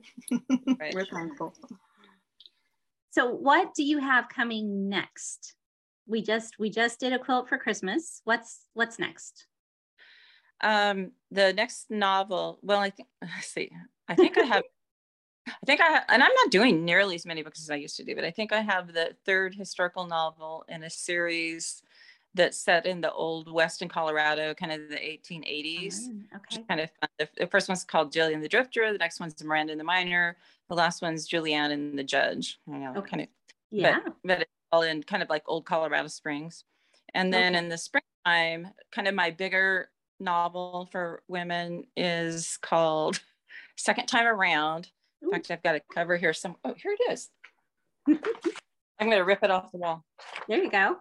Right. 0.81 0.93
We're 0.93 1.07
thankful. 1.07 1.55
So, 3.11 3.31
what 3.31 3.73
do 3.75 3.85
you 3.85 3.99
have 3.99 4.29
coming 4.29 4.89
next? 4.89 5.55
We 6.09 6.23
just 6.23 6.59
we 6.59 6.71
just 6.71 7.01
did 7.01 7.13
a 7.13 7.19
quilt 7.19 7.49
for 7.49 7.57
Christmas. 7.57 8.21
What's 8.25 8.67
what's 8.75 8.99
next? 8.99 9.47
Um, 10.61 11.13
the 11.31 11.53
next 11.53 11.91
novel, 11.91 12.59
well, 12.63 12.81
I 12.81 12.91
think, 12.91 13.09
let's 13.23 13.49
see, 13.49 13.71
I 14.09 14.15
think 14.15 14.39
I 14.39 14.45
have, 14.45 14.63
I 15.49 15.67
think 15.67 15.81
I, 15.81 16.03
and 16.09 16.23
I'm 16.23 16.35
not 16.35 16.51
doing 16.51 16.85
nearly 16.85 17.15
as 17.15 17.27
many 17.27 17.43
books 17.43 17.61
as 17.61 17.71
I 17.71 17.77
used 17.77 17.97
to 17.99 18.05
do, 18.05 18.15
but 18.15 18.25
I 18.25 18.31
think 18.31 18.53
I 18.53 18.61
have 18.61 18.93
the 18.93 19.17
third 19.25 19.55
historical 19.55 20.07
novel 20.07 20.65
in 20.69 20.83
a 20.83 20.91
series 20.91 21.83
that's 22.37 22.59
set 22.59 22.87
in 22.87 23.01
the 23.01 23.11
old 23.13 23.51
West 23.51 23.83
in 23.83 23.89
Colorado, 23.89 24.55
kind 24.55 24.71
of 24.71 24.89
the 24.89 24.97
1880s. 24.97 26.09
Oh, 26.09 26.37
okay. 26.37 26.65
Kind 26.69 26.81
of 26.81 26.91
fun. 27.01 27.09
The, 27.19 27.29
the, 27.39 27.47
first 27.47 27.69
one's 27.69 27.83
called 27.83 28.13
Jillian 28.13 28.43
the 28.43 28.49
Drifter. 28.49 28.93
The 28.93 28.99
next 28.99 29.19
one's 29.21 29.43
Miranda 29.43 29.73
and 29.73 29.81
the 29.81 29.85
Miner. 29.85 30.37
The 30.69 30.75
last 30.75 31.01
one's 31.01 31.27
Julianne 31.29 31.73
and 31.73 31.99
the 31.99 32.05
Judge. 32.05 32.61
You 32.67 32.79
know, 32.79 32.93
okay. 32.97 33.11
kind 33.11 33.23
of, 33.23 33.29
yeah. 33.71 34.01
But, 34.05 34.15
but 34.25 34.41
it's 34.43 34.51
all 34.71 34.83
in 34.83 35.03
kind 35.03 35.23
of 35.23 35.31
like 35.31 35.45
old 35.47 35.65
Colorado 35.65 36.09
Springs. 36.09 36.65
And 37.15 37.33
then 37.33 37.55
okay. 37.55 37.65
in 37.65 37.69
the 37.71 37.79
springtime, 37.79 38.69
kind 38.93 39.09
of 39.09 39.15
my 39.15 39.31
bigger 39.31 39.89
novel 40.21 40.89
for 40.91 41.23
women 41.29 41.85
is 41.97 42.59
called 42.63 43.21
Second 43.77 44.07
Time 44.07 44.27
Around. 44.27 44.89
In 45.23 45.31
fact, 45.31 45.51
I've 45.51 45.63
got 45.63 45.77
a 45.77 45.81
cover 45.95 46.17
here. 46.17 46.33
Some 46.33 46.57
oh, 46.65 46.75
here 46.77 46.97
it 46.99 47.13
is. 47.13 47.31
I'm 48.09 49.09
going 49.09 49.19
to 49.19 49.25
rip 49.25 49.43
it 49.43 49.51
off 49.51 49.73
the 49.73 49.79
wall. 49.79 50.05
There 50.49 50.63
you 50.63 50.71
go. 50.71 50.97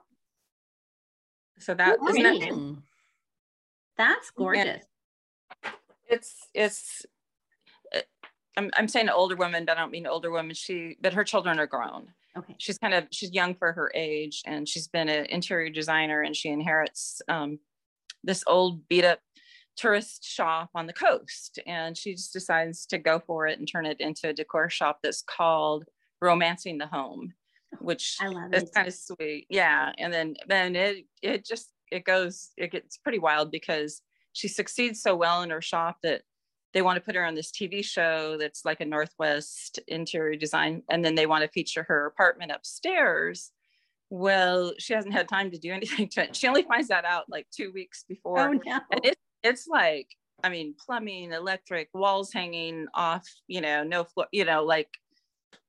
So 1.59 1.73
that 1.73 1.97
Ooh, 2.01 2.07
isn't 2.07 2.23
that, 2.23 2.77
that's 3.97 4.31
gorgeous. 4.31 4.83
It's 6.07 6.35
it's. 6.53 7.05
Uh, 7.95 8.01
I'm 8.57 8.69
I'm 8.75 8.87
saying 8.87 9.09
older 9.09 9.35
woman, 9.35 9.65
but 9.65 9.77
I 9.77 9.81
don't 9.81 9.91
mean 9.91 10.07
older 10.07 10.31
woman. 10.31 10.53
She 10.53 10.97
but 11.01 11.13
her 11.13 11.23
children 11.23 11.59
are 11.59 11.67
grown. 11.67 12.07
Okay. 12.37 12.55
She's 12.57 12.77
kind 12.77 12.93
of 12.93 13.07
she's 13.11 13.31
young 13.31 13.55
for 13.55 13.71
her 13.71 13.91
age, 13.95 14.41
and 14.45 14.67
she's 14.67 14.87
been 14.87 15.07
an 15.07 15.25
interior 15.27 15.69
designer, 15.69 16.21
and 16.21 16.35
she 16.35 16.49
inherits 16.49 17.21
um, 17.29 17.59
this 18.25 18.43
old 18.47 18.87
beat 18.87 19.05
up 19.05 19.19
tourist 19.77 20.23
shop 20.23 20.69
on 20.75 20.87
the 20.87 20.93
coast. 20.93 21.59
And 21.67 21.97
she 21.97 22.13
just 22.13 22.33
decides 22.33 22.85
to 22.87 22.97
go 22.97 23.19
for 23.19 23.47
it 23.47 23.59
and 23.59 23.67
turn 23.67 23.85
it 23.85 23.99
into 23.99 24.29
a 24.29 24.33
decor 24.33 24.69
shop 24.69 24.99
that's 25.03 25.21
called 25.21 25.85
romancing 26.21 26.77
the 26.77 26.87
home 26.87 27.33
which 27.79 28.17
is 28.53 28.69
kind 28.73 28.87
of 28.87 28.93
sweet. 28.93 29.47
Yeah. 29.49 29.91
And 29.97 30.13
then 30.13 30.35
then 30.47 30.75
it 30.75 31.05
it 31.21 31.45
just 31.45 31.71
it 31.91 32.05
goes 32.05 32.51
it 32.57 32.71
gets 32.71 32.97
pretty 32.97 33.19
wild 33.19 33.51
because 33.51 34.01
she 34.33 34.47
succeeds 34.47 35.01
so 35.01 35.15
well 35.15 35.41
in 35.43 35.49
her 35.49 35.61
shop 35.61 35.97
that 36.03 36.23
they 36.73 36.81
want 36.81 36.97
to 36.97 37.01
put 37.01 37.15
her 37.15 37.23
on 37.23 37.35
this 37.35 37.51
tv 37.51 37.83
show 37.85 38.37
that's 38.37 38.65
like 38.65 38.81
a 38.81 38.85
northwest 38.85 39.79
interior 39.87 40.37
design. 40.37 40.83
And 40.89 41.03
then 41.03 41.15
they 41.15 41.25
want 41.25 41.43
to 41.43 41.49
feature 41.49 41.85
her 41.87 42.05
apartment 42.05 42.51
upstairs 42.51 43.51
well, 44.09 44.73
she 44.77 44.93
hasn't 44.93 45.13
had 45.13 45.27
time 45.27 45.51
to 45.51 45.57
do 45.57 45.71
anything 45.73 46.07
to 46.09 46.23
it. 46.23 46.35
She 46.35 46.47
only 46.47 46.63
finds 46.63 46.89
that 46.89 47.05
out 47.05 47.25
like 47.29 47.47
two 47.55 47.71
weeks 47.71 48.03
before. 48.07 48.39
Oh, 48.39 48.53
no. 48.53 48.79
And 48.91 49.05
it, 49.05 49.17
it's 49.43 49.67
like, 49.67 50.07
I 50.43 50.49
mean, 50.49 50.75
plumbing, 50.85 51.31
electric, 51.31 51.89
walls 51.93 52.31
hanging 52.33 52.87
off, 52.93 53.27
you 53.47 53.61
know, 53.61 53.83
no 53.83 54.03
floor, 54.03 54.27
you 54.31 54.45
know, 54.45 54.63
like 54.63 54.89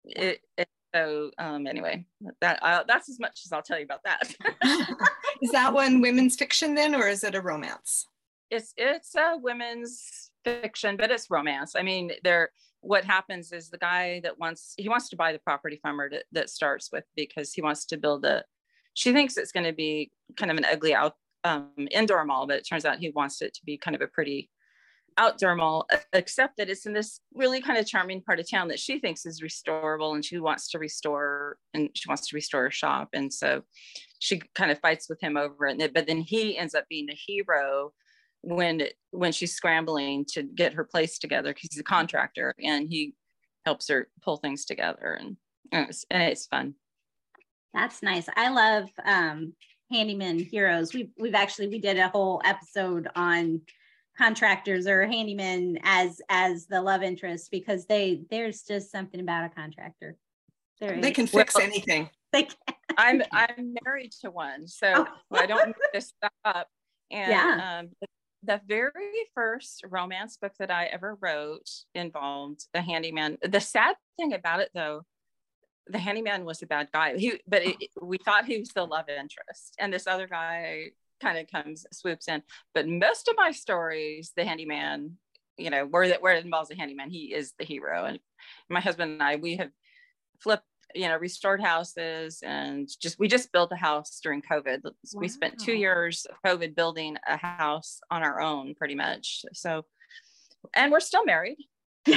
it, 0.05 0.40
it 0.57 0.68
so 0.96 1.31
um, 1.38 1.66
anyway, 1.66 2.07
that 2.40 2.59
uh, 2.62 2.85
that's 2.88 3.11
as 3.11 3.20
much 3.20 3.42
as 3.44 3.53
I'll 3.53 3.62
tell 3.62 3.79
you 3.79 3.85
about 3.85 4.03
that. 4.05 4.35
is 5.42 5.51
that 5.51 5.75
one 5.75 6.01
women's 6.01 6.37
fiction 6.37 6.75
then, 6.75 6.94
or 6.94 7.07
is 7.07 7.22
it 7.22 7.35
a 7.35 7.40
romance? 7.40 8.07
It's 8.51 8.72
it's 8.77 9.14
a 9.14 9.37
women's 9.37 10.31
fiction, 10.44 10.96
but 10.96 11.11
it's 11.11 11.31
romance. 11.31 11.75
I 11.77 11.83
mean, 11.83 12.12
there 12.25 12.51
what 12.87 13.05
happens 13.05 13.53
is 13.53 13.68
the 13.68 13.79
guy 13.79 14.20
that 14.20 14.38
wants 14.38 14.75
he 14.77 14.88
wants 14.88 15.09
to 15.09 15.16
buy 15.16 15.33
the 15.33 15.38
property 15.40 15.79
from 15.83 15.99
her 15.99 16.09
to, 16.09 16.22
that 16.33 16.49
starts 16.49 16.90
with 16.92 17.05
because 17.16 17.53
he 17.53 17.62
wants 17.62 17.85
to 17.87 17.96
build 17.96 18.25
a 18.25 18.44
she 18.94 19.12
thinks 19.12 19.37
it's 19.37 19.53
going 19.53 19.66
to 19.66 19.72
be 19.72 20.11
kind 20.37 20.51
of 20.51 20.57
an 20.57 20.64
ugly 20.64 20.94
out 20.94 21.14
um, 21.44 21.70
indoor 21.90 22.25
mall 22.25 22.46
but 22.46 22.57
it 22.57 22.66
turns 22.68 22.85
out 22.85 22.99
he 22.99 23.11
wants 23.11 23.42
it 23.42 23.55
to 23.55 23.61
be 23.64 23.77
kind 23.77 23.94
of 23.94 24.01
a 24.03 24.07
pretty 24.07 24.51
outdoor 25.18 25.55
mall 25.55 25.87
except 26.12 26.57
that 26.57 26.68
it's 26.68 26.87
in 26.87 26.92
this 26.92 27.20
really 27.35 27.61
kind 27.61 27.79
of 27.79 27.87
charming 27.87 28.20
part 28.20 28.38
of 28.38 28.49
town 28.49 28.68
that 28.68 28.79
she 28.79 28.99
thinks 28.99 29.25
is 29.25 29.40
restorable 29.40 30.14
and 30.14 30.25
she 30.25 30.38
wants 30.38 30.70
to 30.70 30.79
restore 30.79 31.57
and 31.72 31.88
she 31.94 32.09
wants 32.09 32.29
to 32.29 32.37
restore 32.37 32.66
a 32.66 32.70
shop. 32.70 33.09
And 33.14 33.33
so 33.33 33.62
she 34.18 34.42
kind 34.55 34.70
of 34.70 34.79
fights 34.81 35.09
with 35.09 35.20
him 35.20 35.37
over 35.37 35.66
it 35.66 35.94
but 35.94 36.07
then 36.07 36.20
he 36.20 36.59
ends 36.59 36.75
up 36.75 36.85
being 36.88 37.09
a 37.11 37.14
hero 37.14 37.92
when 38.46 38.82
when 39.11 39.32
she's 39.32 39.54
scrambling 39.54 40.24
to 40.24 40.42
get 40.42 40.74
her 40.74 40.85
place 40.85 41.18
together 41.18 41.52
because 41.52 41.68
he's 41.72 41.80
a 41.80 41.85
contractor 41.85 42.54
and 42.62 42.88
he 42.88 43.14
helps 43.64 43.88
her 43.88 44.09
pull 44.22 44.37
things 44.37 44.64
together 44.64 45.18
and, 45.20 45.37
and, 45.72 45.88
it's, 45.88 46.04
and 46.11 46.22
it's 46.22 46.46
fun. 46.46 46.74
That's 47.74 48.02
nice. 48.02 48.28
I 48.37 48.50
love 48.50 48.88
um 49.04 49.52
handyman 49.90 50.38
heroes. 50.38 50.94
We've 50.94 51.11
we've 51.18 51.35
actually 51.35 51.68
we 51.68 51.80
did 51.80 51.98
a 51.98 52.09
whole 52.09 52.40
episode 52.44 53.09
on 53.16 53.62
contractors 54.16 54.87
or 54.87 55.06
handymen 55.06 55.78
as 55.82 56.20
as 56.28 56.66
the 56.66 56.80
love 56.80 57.02
interest 57.02 57.50
because 57.50 57.87
they 57.87 58.22
there's 58.30 58.62
just 58.62 58.92
something 58.92 59.20
about 59.20 59.44
a 59.44 59.48
contractor. 59.48 60.16
There 60.80 61.00
they 61.00 61.11
can 61.11 61.26
fix 61.26 61.56
well, 61.56 61.64
anything. 61.64 62.11
They 62.32 62.44
can. 62.44 62.56
i'm 62.98 63.22
i'm 63.30 63.74
married 63.85 64.11
to 64.11 64.30
one 64.30 64.66
so 64.66 64.90
oh. 64.96 65.37
i 65.37 65.44
don't 65.44 65.66
make 65.66 65.76
this 65.92 66.12
stuff 66.16 66.32
up. 66.44 66.68
And 67.09 67.30
yeah. 67.30 67.78
um, 67.78 68.09
the 68.46 68.61
very 68.66 68.92
first 69.35 69.82
romance 69.88 70.37
book 70.37 70.52
that 70.59 70.70
I 70.70 70.87
ever 70.87 71.18
wrote 71.20 71.68
involved 71.94 72.66
a 72.74 72.80
handyman. 72.80 73.38
The 73.42 73.61
sad 73.61 73.96
thing 74.16 74.32
about 74.32 74.61
it, 74.61 74.70
though, 74.74 75.02
the 75.88 75.98
handyman 75.98 76.44
was 76.44 76.62
a 76.62 76.66
bad 76.66 76.88
guy. 76.92 77.16
He, 77.16 77.40
but 77.46 77.64
it, 77.64 77.76
we 78.00 78.18
thought 78.18 78.46
he 78.46 78.59
was 78.59 78.70
the 78.70 78.85
love 78.85 79.09
interest, 79.09 79.74
and 79.78 79.92
this 79.92 80.06
other 80.06 80.26
guy 80.26 80.90
kind 81.20 81.38
of 81.38 81.50
comes 81.50 81.87
swoops 81.92 82.28
in. 82.28 82.42
But 82.74 82.87
most 82.88 83.28
of 83.28 83.35
my 83.37 83.50
stories, 83.50 84.32
the 84.37 84.44
handyman, 84.44 85.16
you 85.56 85.70
know, 85.70 85.87
where 85.87 86.09
that 86.09 86.22
where 86.22 86.35
it 86.35 86.44
involves 86.44 86.70
a 86.70 86.76
handyman, 86.76 87.11
he 87.11 87.35
is 87.35 87.54
the 87.59 87.64
hero. 87.64 88.04
And 88.04 88.18
my 88.68 88.80
husband 88.80 89.12
and 89.12 89.22
I, 89.22 89.37
we 89.37 89.56
have 89.56 89.70
flipped 90.40 90.66
you 90.94 91.09
know 91.09 91.16
restored 91.16 91.61
houses 91.61 92.40
and 92.44 92.88
just 93.01 93.18
we 93.18 93.29
just 93.29 93.53
built 93.53 93.72
a 93.72 93.77
house 93.77 94.20
during 94.22 94.40
covid 94.40 94.81
wow. 94.85 94.92
we 95.14 95.29
spent 95.29 95.59
two 95.59 95.75
years 95.75 96.27
of 96.27 96.37
covid 96.44 96.75
building 96.75 97.16
a 97.27 97.37
house 97.37 98.01
on 98.11 98.22
our 98.22 98.40
own 98.40 98.75
pretty 98.75 98.94
much 98.94 99.44
so 99.53 99.85
and 100.75 100.92
we're 100.92 101.01
still 101.01 101.25
married 101.25 101.57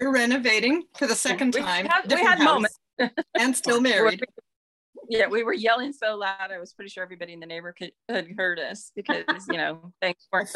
We're 0.00 0.12
renovating 0.12 0.84
for 0.96 1.06
the 1.06 1.14
second 1.14 1.54
We 1.54 1.60
time. 1.60 1.86
had- 1.86 2.10
we 2.10 2.20
had 2.20 2.38
house, 2.38 2.44
moments. 2.44 2.78
And 3.38 3.54
still 3.54 3.80
married. 3.82 4.24
yeah, 5.08 5.26
we 5.26 5.42
were 5.42 5.52
yelling 5.52 5.92
so 5.92 6.16
loud. 6.16 6.50
I 6.50 6.58
was 6.58 6.72
pretty 6.72 6.88
sure 6.90 7.02
everybody 7.02 7.34
in 7.34 7.40
the 7.40 7.46
neighborhood 7.46 7.92
heard 8.36 8.58
us 8.58 8.92
because 8.96 9.24
you 9.50 9.58
know 9.58 9.92
things 10.02 10.26
weren't 10.32 10.50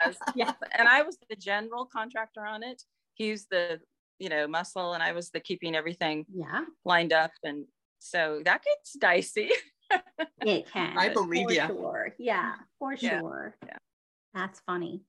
as 0.00 0.16
yeah. 0.34 0.52
And 0.76 0.88
I 0.88 1.02
was 1.02 1.18
the 1.28 1.36
general 1.36 1.86
contractor 1.86 2.46
on 2.46 2.62
it. 2.62 2.82
He's 3.14 3.46
the 3.50 3.80
you 4.20 4.28
know 4.28 4.46
muscle, 4.46 4.92
and 4.92 5.02
I 5.02 5.12
was 5.12 5.30
the 5.30 5.40
keeping 5.40 5.74
everything 5.74 6.26
Yeah, 6.32 6.64
lined 6.84 7.12
up, 7.12 7.32
and 7.42 7.64
so 7.98 8.42
that 8.44 8.62
gets 8.62 8.92
dicey. 8.92 9.50
it 10.46 10.70
can. 10.70 10.96
I 10.96 11.08
believe 11.08 11.48
for 11.48 11.52
ya. 11.52 11.66
Sure. 11.66 12.14
Yeah, 12.18 12.54
for 12.78 12.94
Yeah, 12.94 13.18
sure. 13.20 13.56
yeah. 13.66 13.78
That's 14.34 14.60
funny. 14.60 15.02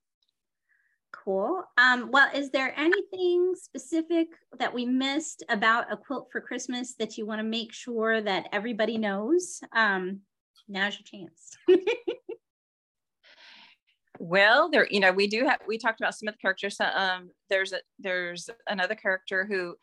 Cool. 1.11 1.63
Um, 1.77 2.09
well, 2.09 2.29
is 2.33 2.49
there 2.51 2.73
anything 2.79 3.53
specific 3.55 4.29
that 4.57 4.73
we 4.73 4.85
missed 4.85 5.43
about 5.49 5.91
a 5.91 5.97
quilt 5.97 6.29
for 6.31 6.41
Christmas 6.41 6.95
that 6.95 7.17
you 7.17 7.25
want 7.25 7.39
to 7.39 7.43
make 7.43 7.73
sure 7.73 8.21
that 8.21 8.47
everybody 8.51 8.97
knows? 8.97 9.59
Um, 9.73 10.21
now's 10.67 10.97
your 10.97 11.03
chance. 11.05 11.57
Well, 14.23 14.69
there, 14.69 14.87
you 14.91 14.99
know, 14.99 15.11
we 15.11 15.25
do 15.25 15.45
have, 15.45 15.57
we 15.67 15.79
talked 15.79 15.99
about 15.99 16.13
some 16.13 16.27
of 16.27 16.35
the 16.35 16.37
characters. 16.37 16.79
uh, 16.79 16.91
Um, 16.95 17.31
there's 17.49 17.73
a, 17.73 17.79
there's 17.97 18.51
another 18.67 18.93
character 18.93 19.45
who, 19.49 19.75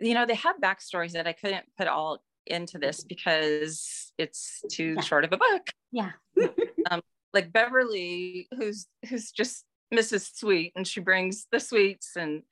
you 0.00 0.12
know, 0.12 0.26
they 0.26 0.34
have 0.34 0.56
backstories 0.60 1.12
that 1.12 1.26
I 1.26 1.32
couldn't 1.32 1.64
put 1.78 1.88
all 1.88 2.22
into 2.46 2.78
this 2.78 3.02
because 3.02 4.12
it's 4.18 4.62
too 4.70 4.94
Yeah. 4.96 5.00
short 5.00 5.24
of 5.24 5.32
a 5.32 5.38
book. 5.38 5.70
yeah. 5.92 6.12
Like 7.32 7.52
Beverly, 7.52 8.48
who's, 8.56 8.86
who's 9.08 9.30
just 9.30 9.64
Mrs. 9.92 10.34
Sweet 10.36 10.72
and 10.76 10.86
she 10.86 11.00
brings 11.00 11.46
the 11.52 11.60
sweets 11.60 12.16
and 12.16 12.42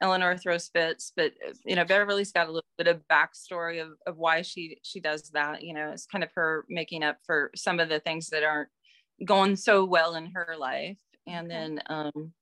Eleanor 0.00 0.36
throws 0.36 0.68
fits, 0.68 1.12
but 1.16 1.32
you 1.64 1.76
know, 1.76 1.84
Beverly's 1.84 2.32
got 2.32 2.48
a 2.48 2.50
little 2.52 2.66
bit 2.78 2.86
of 2.88 3.02
backstory 3.10 3.80
of, 3.80 3.90
of 4.06 4.16
why 4.18 4.42
she, 4.42 4.78
she 4.82 4.98
does 5.00 5.30
that. 5.30 5.62
You 5.62 5.74
know, 5.74 5.90
it's 5.90 6.06
kind 6.06 6.24
of 6.24 6.30
her 6.34 6.64
making 6.68 7.02
up 7.04 7.18
for 7.24 7.50
some 7.56 7.78
of 7.80 7.88
the 7.88 8.00
things 8.00 8.28
that 8.30 8.42
aren't 8.42 8.68
going 9.24 9.56
so 9.56 9.84
well 9.84 10.14
in 10.14 10.26
her 10.34 10.54
life. 10.58 10.98
And 11.26 11.50
then, 11.50 11.80
um, 11.86 12.32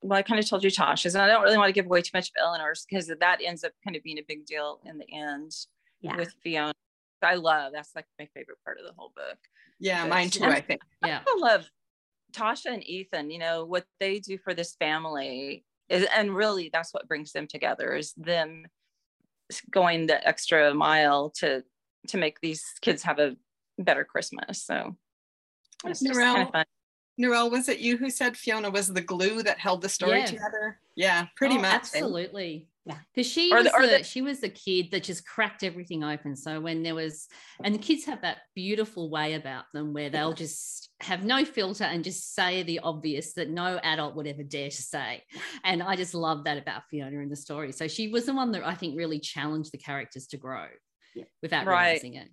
well, 0.00 0.18
I 0.18 0.22
kind 0.22 0.38
of 0.38 0.48
told 0.48 0.62
you 0.62 0.70
Tasha's, 0.70 1.14
and 1.14 1.22
I 1.22 1.26
don't 1.26 1.42
really 1.42 1.58
want 1.58 1.68
to 1.68 1.72
give 1.72 1.86
away 1.86 2.02
too 2.02 2.12
much 2.14 2.28
of 2.28 2.34
Eleanor's 2.40 2.86
because 2.88 3.08
that 3.08 3.38
ends 3.44 3.64
up 3.64 3.72
kind 3.84 3.96
of 3.96 4.02
being 4.02 4.18
a 4.18 4.24
big 4.26 4.46
deal 4.46 4.80
in 4.84 4.98
the 4.98 5.12
end 5.12 5.52
Yeah. 6.00 6.16
with 6.16 6.32
Fiona. 6.42 6.72
I 7.20 7.34
love 7.34 7.72
that's 7.74 7.94
like 7.96 8.06
my 8.18 8.26
favorite 8.32 8.58
part 8.64 8.78
of 8.78 8.86
the 8.86 8.92
whole 8.96 9.12
book. 9.16 9.38
Yeah, 9.80 10.02
Good. 10.02 10.10
mine 10.10 10.30
too, 10.30 10.44
I 10.44 10.60
think. 10.60 10.82
Yeah. 11.04 11.20
I 11.26 11.36
love 11.40 11.68
Tasha 12.32 12.66
and 12.72 12.88
Ethan, 12.88 13.30
you 13.30 13.38
know, 13.38 13.64
what 13.64 13.86
they 13.98 14.20
do 14.20 14.38
for 14.38 14.54
this 14.54 14.76
family 14.76 15.64
is, 15.88 16.06
and 16.14 16.34
really 16.34 16.70
that's 16.72 16.94
what 16.94 17.08
brings 17.08 17.32
them 17.32 17.46
together 17.48 17.94
is 17.94 18.12
them 18.16 18.66
going 19.70 20.06
the 20.06 20.26
extra 20.26 20.74
mile 20.74 21.30
to 21.38 21.64
to 22.06 22.16
make 22.18 22.40
these 22.40 22.64
kids 22.80 23.02
have 23.02 23.18
a 23.18 23.36
better 23.78 24.04
Christmas. 24.04 24.62
So 24.62 24.96
it's 25.86 26.00
just 26.00 26.18
kind 26.18 26.42
of 26.42 26.50
fun. 26.52 26.64
Narelle, 27.20 27.50
was 27.50 27.68
it 27.68 27.80
you 27.80 27.96
who 27.96 28.10
said 28.10 28.36
Fiona 28.36 28.70
was 28.70 28.88
the 28.88 29.00
glue 29.00 29.42
that 29.42 29.58
held 29.58 29.82
the 29.82 29.88
story 29.88 30.18
Yes. 30.20 30.30
together? 30.30 30.78
Yeah, 30.94 31.26
pretty 31.36 31.56
Oh, 31.56 31.62
much. 31.62 31.72
Absolutely. 31.74 32.68
Yeah. 32.86 32.98
Because 33.12 33.30
she 33.30 33.52
Or 33.52 33.56
was 33.56 33.64
the- 33.66 33.74
or 33.74 33.82
the, 33.82 33.98
the- 33.98 34.04
she 34.04 34.22
was 34.22 34.38
the 34.40 34.48
kid 34.48 34.92
that 34.92 35.02
just 35.02 35.26
cracked 35.26 35.64
everything 35.64 36.04
open. 36.04 36.36
So 36.36 36.60
when 36.60 36.82
there 36.84 36.94
was 36.94 37.26
and 37.62 37.74
the 37.74 37.78
kids 37.78 38.04
have 38.04 38.22
that 38.22 38.38
beautiful 38.54 39.10
way 39.10 39.34
about 39.34 39.64
them 39.74 39.92
where 39.92 40.08
they'll 40.10 40.32
just 40.32 40.90
have 41.00 41.24
no 41.24 41.44
filter 41.44 41.84
and 41.84 42.04
just 42.04 42.34
say 42.34 42.62
the 42.62 42.78
obvious 42.78 43.34
that 43.34 43.50
no 43.50 43.78
adult 43.82 44.14
would 44.14 44.26
ever 44.28 44.44
dare 44.44 44.70
to 44.70 44.82
say. 44.82 45.24
And 45.64 45.82
I 45.82 45.96
just 45.96 46.14
love 46.14 46.44
that 46.44 46.56
about 46.56 46.84
Fiona 46.88 47.18
in 47.18 47.28
the 47.28 47.36
story. 47.36 47.72
So 47.72 47.88
she 47.88 48.08
was 48.08 48.26
the 48.26 48.32
one 48.34 48.52
that 48.52 48.64
I 48.66 48.74
think 48.74 48.96
really 48.96 49.18
challenged 49.18 49.72
the 49.72 49.78
characters 49.78 50.28
to 50.28 50.36
grow 50.36 50.66
Yeah. 51.16 51.24
without 51.42 51.66
Right. 51.66 51.88
realizing 51.88 52.14
it. 52.14 52.28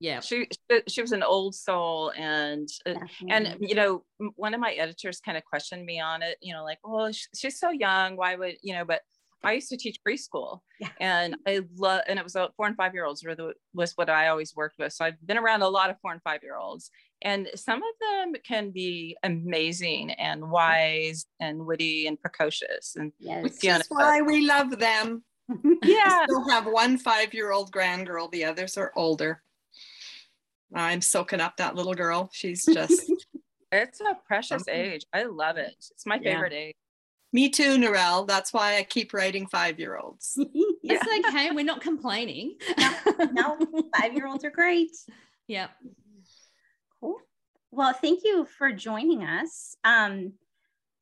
Yeah. 0.00 0.20
She 0.20 0.48
she- 0.70 0.82
she 0.88 1.00
was 1.00 1.12
an 1.12 1.22
old 1.22 1.54
soul 1.54 2.12
and 2.16 2.68
uh, 2.84 2.94
and 3.28 3.56
you 3.60 3.74
know 3.74 4.04
one 4.36 4.52
of 4.54 4.60
my 4.60 4.72
editors 4.72 5.20
kind 5.20 5.36
of 5.38 5.44
questioned 5.44 5.84
me 5.86 6.00
on 6.00 6.22
it 6.22 6.36
you 6.42 6.52
know 6.52 6.64
like 6.64 6.78
well 6.84 7.10
she's 7.34 7.58
so 7.58 7.70
young 7.70 8.16
why 8.16 8.34
would 8.34 8.56
you 8.62 8.74
know 8.74 8.84
but 8.84 9.00
i 9.42 9.52
used 9.52 9.68
to 9.68 9.76
teach 9.76 9.98
preschool 10.06 10.60
Yeah. 10.80 10.88
and 11.00 11.36
i 11.46 11.62
love 11.76 12.02
and 12.08 12.18
it 12.18 12.24
was 12.24 12.34
four 12.56 12.66
and 12.66 12.76
five 12.76 12.92
year 12.94 13.04
olds 13.06 13.24
were 13.24 13.34
the, 13.34 13.54
was 13.74 13.92
what 13.94 14.10
i 14.10 14.28
always 14.28 14.54
worked 14.54 14.78
with 14.78 14.92
so 14.92 15.04
i've 15.04 15.20
been 15.24 15.38
around 15.38 15.62
a 15.62 15.68
lot 15.68 15.88
of 15.90 15.96
four 16.02 16.12
and 16.12 16.22
five 16.22 16.40
year 16.42 16.56
olds 16.58 16.90
and 17.22 17.48
some 17.54 17.78
of 17.82 17.94
them 18.00 18.34
can 18.46 18.70
be 18.72 19.16
amazing 19.22 20.10
and 20.12 20.50
wise 20.50 21.24
and 21.40 21.64
witty 21.64 22.06
and 22.06 22.20
precocious 22.20 22.96
and 22.96 23.12
yes. 23.18 23.58
Fiona. 23.58 23.78
That's 23.78 23.88
why 23.90 24.20
we 24.20 24.46
love 24.46 24.78
them. 24.78 25.24
yeah 25.82 26.20
I 26.22 26.26
Still 26.28 26.48
have 26.50 26.66
one 26.66 26.98
five-year-old 26.98 27.72
grandgirl. 27.72 28.30
The 28.32 28.44
others 28.44 28.76
are 28.76 28.92
older. 28.96 29.42
I'm 30.74 31.00
soaking 31.00 31.40
up 31.40 31.56
that 31.58 31.74
little 31.74 31.94
girl. 31.94 32.28
She's 32.32 32.64
just 32.64 33.10
it's 33.72 34.00
a 34.00 34.16
precious 34.26 34.62
Awesome. 34.62 34.74
age 34.74 35.04
i 35.12 35.24
love 35.24 35.56
it 35.56 35.74
it's 35.90 36.06
my 36.06 36.18
Yeah. 36.22 36.34
favorite 36.34 36.52
age 36.52 36.74
me 37.32 37.50
too, 37.50 37.76
Narelle. 37.76 38.26
That's 38.26 38.52
why 38.54 38.76
I 38.78 38.84
keep 38.84 39.12
writing 39.12 39.46
five-year-olds. 39.48 40.38
It's 40.84 41.26
okay. 41.28 41.50
We're 41.50 41.64
not 41.64 41.80
complaining. 41.82 42.54
no, 43.32 43.58
five 44.00 44.14
year 44.14 44.26
olds 44.28 44.44
are 44.44 44.50
great. 44.50 44.92
yeah. 45.48 45.66
Cool. 47.00 47.16
Well, 47.72 47.92
thank 47.92 48.20
you 48.24 48.46
for 48.56 48.72
joining 48.72 49.24
us. 49.24 49.76
Um, 49.84 50.34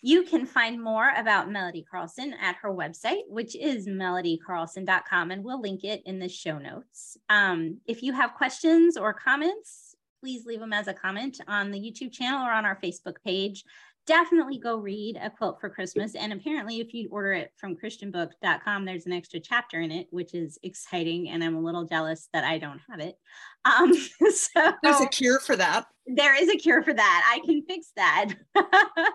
you 0.04 0.22
can 0.22 0.44
find 0.44 0.82
more 0.82 1.14
about 1.16 1.50
Melody 1.50 1.82
Carlson 1.90 2.34
at 2.34 2.56
her 2.56 2.68
website, 2.70 3.22
which 3.26 3.56
is 3.56 3.88
melodycarlson.com, 3.88 5.30
and 5.30 5.42
we'll 5.42 5.62
link 5.62 5.82
it 5.82 6.02
in 6.04 6.18
the 6.18 6.28
show 6.28 6.58
notes. 6.58 7.16
Um, 7.30 7.78
if 7.86 8.02
you 8.02 8.12
have 8.12 8.34
questions 8.34 8.98
or 8.98 9.14
comments, 9.14 9.96
please 10.20 10.44
leave 10.44 10.60
them 10.60 10.74
as 10.74 10.88
a 10.88 10.92
comment 10.92 11.40
on 11.48 11.70
the 11.70 11.80
YouTube 11.80 12.12
channel 12.12 12.46
or 12.46 12.52
on 12.52 12.66
our 12.66 12.78
Facebook 12.84 13.16
page. 13.24 13.64
Definitely 14.06 14.58
go 14.58 14.76
read 14.76 15.16
A 15.20 15.30
Quilt 15.30 15.60
for 15.60 15.70
Christmas. 15.70 16.14
And 16.14 16.32
apparently, 16.32 16.80
if 16.80 16.92
you 16.92 17.08
order 17.10 17.32
it 17.32 17.52
from 17.56 17.74
christianbook.com, 17.76 18.84
there's 18.84 19.06
an 19.06 19.12
extra 19.12 19.40
chapter 19.40 19.80
in 19.80 19.90
it, 19.90 20.08
which 20.10 20.34
is 20.34 20.58
exciting. 20.62 21.30
And 21.30 21.42
I'm 21.42 21.56
a 21.56 21.60
little 21.60 21.84
jealous 21.84 22.28
that 22.34 22.44
I 22.44 22.58
don't 22.58 22.80
have 22.90 23.00
it. 23.00 23.16
Um, 23.66 23.94
so 23.94 24.72
There's 24.82 25.00
a 25.00 25.06
cure 25.06 25.40
for 25.40 25.56
that. 25.56 25.86
there 26.06 26.34
is 26.38 26.50
a 26.50 26.56
cure 26.58 26.82
for 26.82 26.92
that. 26.92 27.32
I 27.34 27.42
can 27.46 27.62
fix 27.66 27.92
that. 27.96 28.30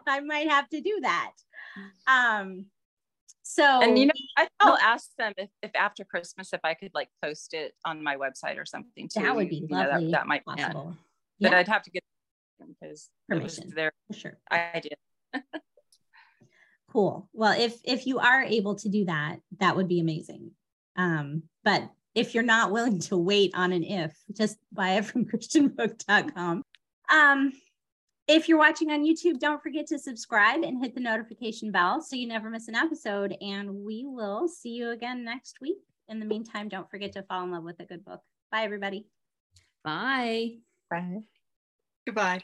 I 0.07 0.21
might 0.21 0.49
have 0.49 0.67
to 0.69 0.81
do 0.81 0.97
that. 1.03 1.33
Um, 2.07 2.65
so 3.43 3.63
and 3.81 3.97
you 3.97 4.05
know 4.07 4.13
I, 4.37 4.47
i'll 4.59 4.77
ask 4.77 5.09
them 5.17 5.33
if, 5.37 5.49
if 5.63 5.71
after 5.75 6.03
christmas 6.03 6.53
if 6.53 6.59
i 6.63 6.75
could 6.75 6.91
like 6.93 7.09
post 7.23 7.55
it 7.55 7.73
on 7.83 8.03
my 8.03 8.15
website 8.15 8.59
or 8.59 8.65
something 8.65 9.07
too 9.11 9.23
that 9.23 9.35
would 9.35 9.49
be 9.49 9.55
You 9.57 9.67
know, 9.69 9.77
that- 9.79 9.91
lovely. 9.93 10.11
that, 10.11 10.27
might 10.27 10.45
be 10.45 10.53
possible. 10.55 10.95
but 11.39 11.51
Yeah, 11.51 11.57
i'd 11.59 11.67
have 11.67 11.81
to 11.83 11.89
get 11.89 12.03
because 12.67 13.09
it 13.29 13.35
Permission. 13.35 13.71
their 13.75 13.91
for 14.07 14.17
sure. 14.17 14.37
idea 14.51 14.95
Cool. 16.91 17.29
Well, 17.33 17.59
if 17.59 17.79
if 17.83 18.07
you 18.07 18.19
are 18.19 18.43
able 18.43 18.75
to 18.75 18.89
do 18.89 19.05
that, 19.05 19.37
that 19.59 19.75
would 19.75 19.87
be 19.87 19.99
amazing. 19.99 20.51
Um, 20.95 21.43
but 21.63 21.89
if 22.15 22.33
you're 22.33 22.43
not 22.43 22.71
willing 22.71 22.99
to 22.99 23.17
wait 23.17 23.51
on 23.53 23.71
an 23.71 23.83
if, 23.83 24.15
just 24.35 24.57
buy 24.71 24.93
it 24.93 25.05
from 25.05 25.25
christianbook.com. 25.31 26.63
Um, 27.11 27.53
if 28.27 28.47
you're 28.47 28.57
watching 28.57 28.91
on 28.91 29.05
YouTube, 29.05 29.39
don't 29.39 29.61
forget 29.61 29.87
to 29.87 29.99
subscribe 29.99 30.61
and 30.63 30.83
hit 30.83 30.93
the 30.93 31.01
notification 31.01 31.71
bell 31.71 32.01
so 32.01 32.15
you 32.15 32.27
never 32.27 32.49
miss 32.49 32.67
an 32.67 32.75
episode. 32.75 33.35
And 33.41 33.83
we 33.85 34.05
will 34.05 34.47
see 34.47 34.69
you 34.69 34.91
again 34.91 35.23
next 35.23 35.61
week. 35.61 35.77
In 36.07 36.19
the 36.19 36.25
meantime, 36.25 36.69
don't 36.69 36.89
forget 36.89 37.13
to 37.13 37.23
fall 37.23 37.43
in 37.43 37.51
love 37.51 37.63
with 37.63 37.79
a 37.79 37.85
good 37.85 38.03
book. 38.03 38.21
Bye, 38.51 38.63
everybody. 38.63 39.07
Bye. 39.83 40.57
right 40.91 41.23
Goodbye. 42.05 42.43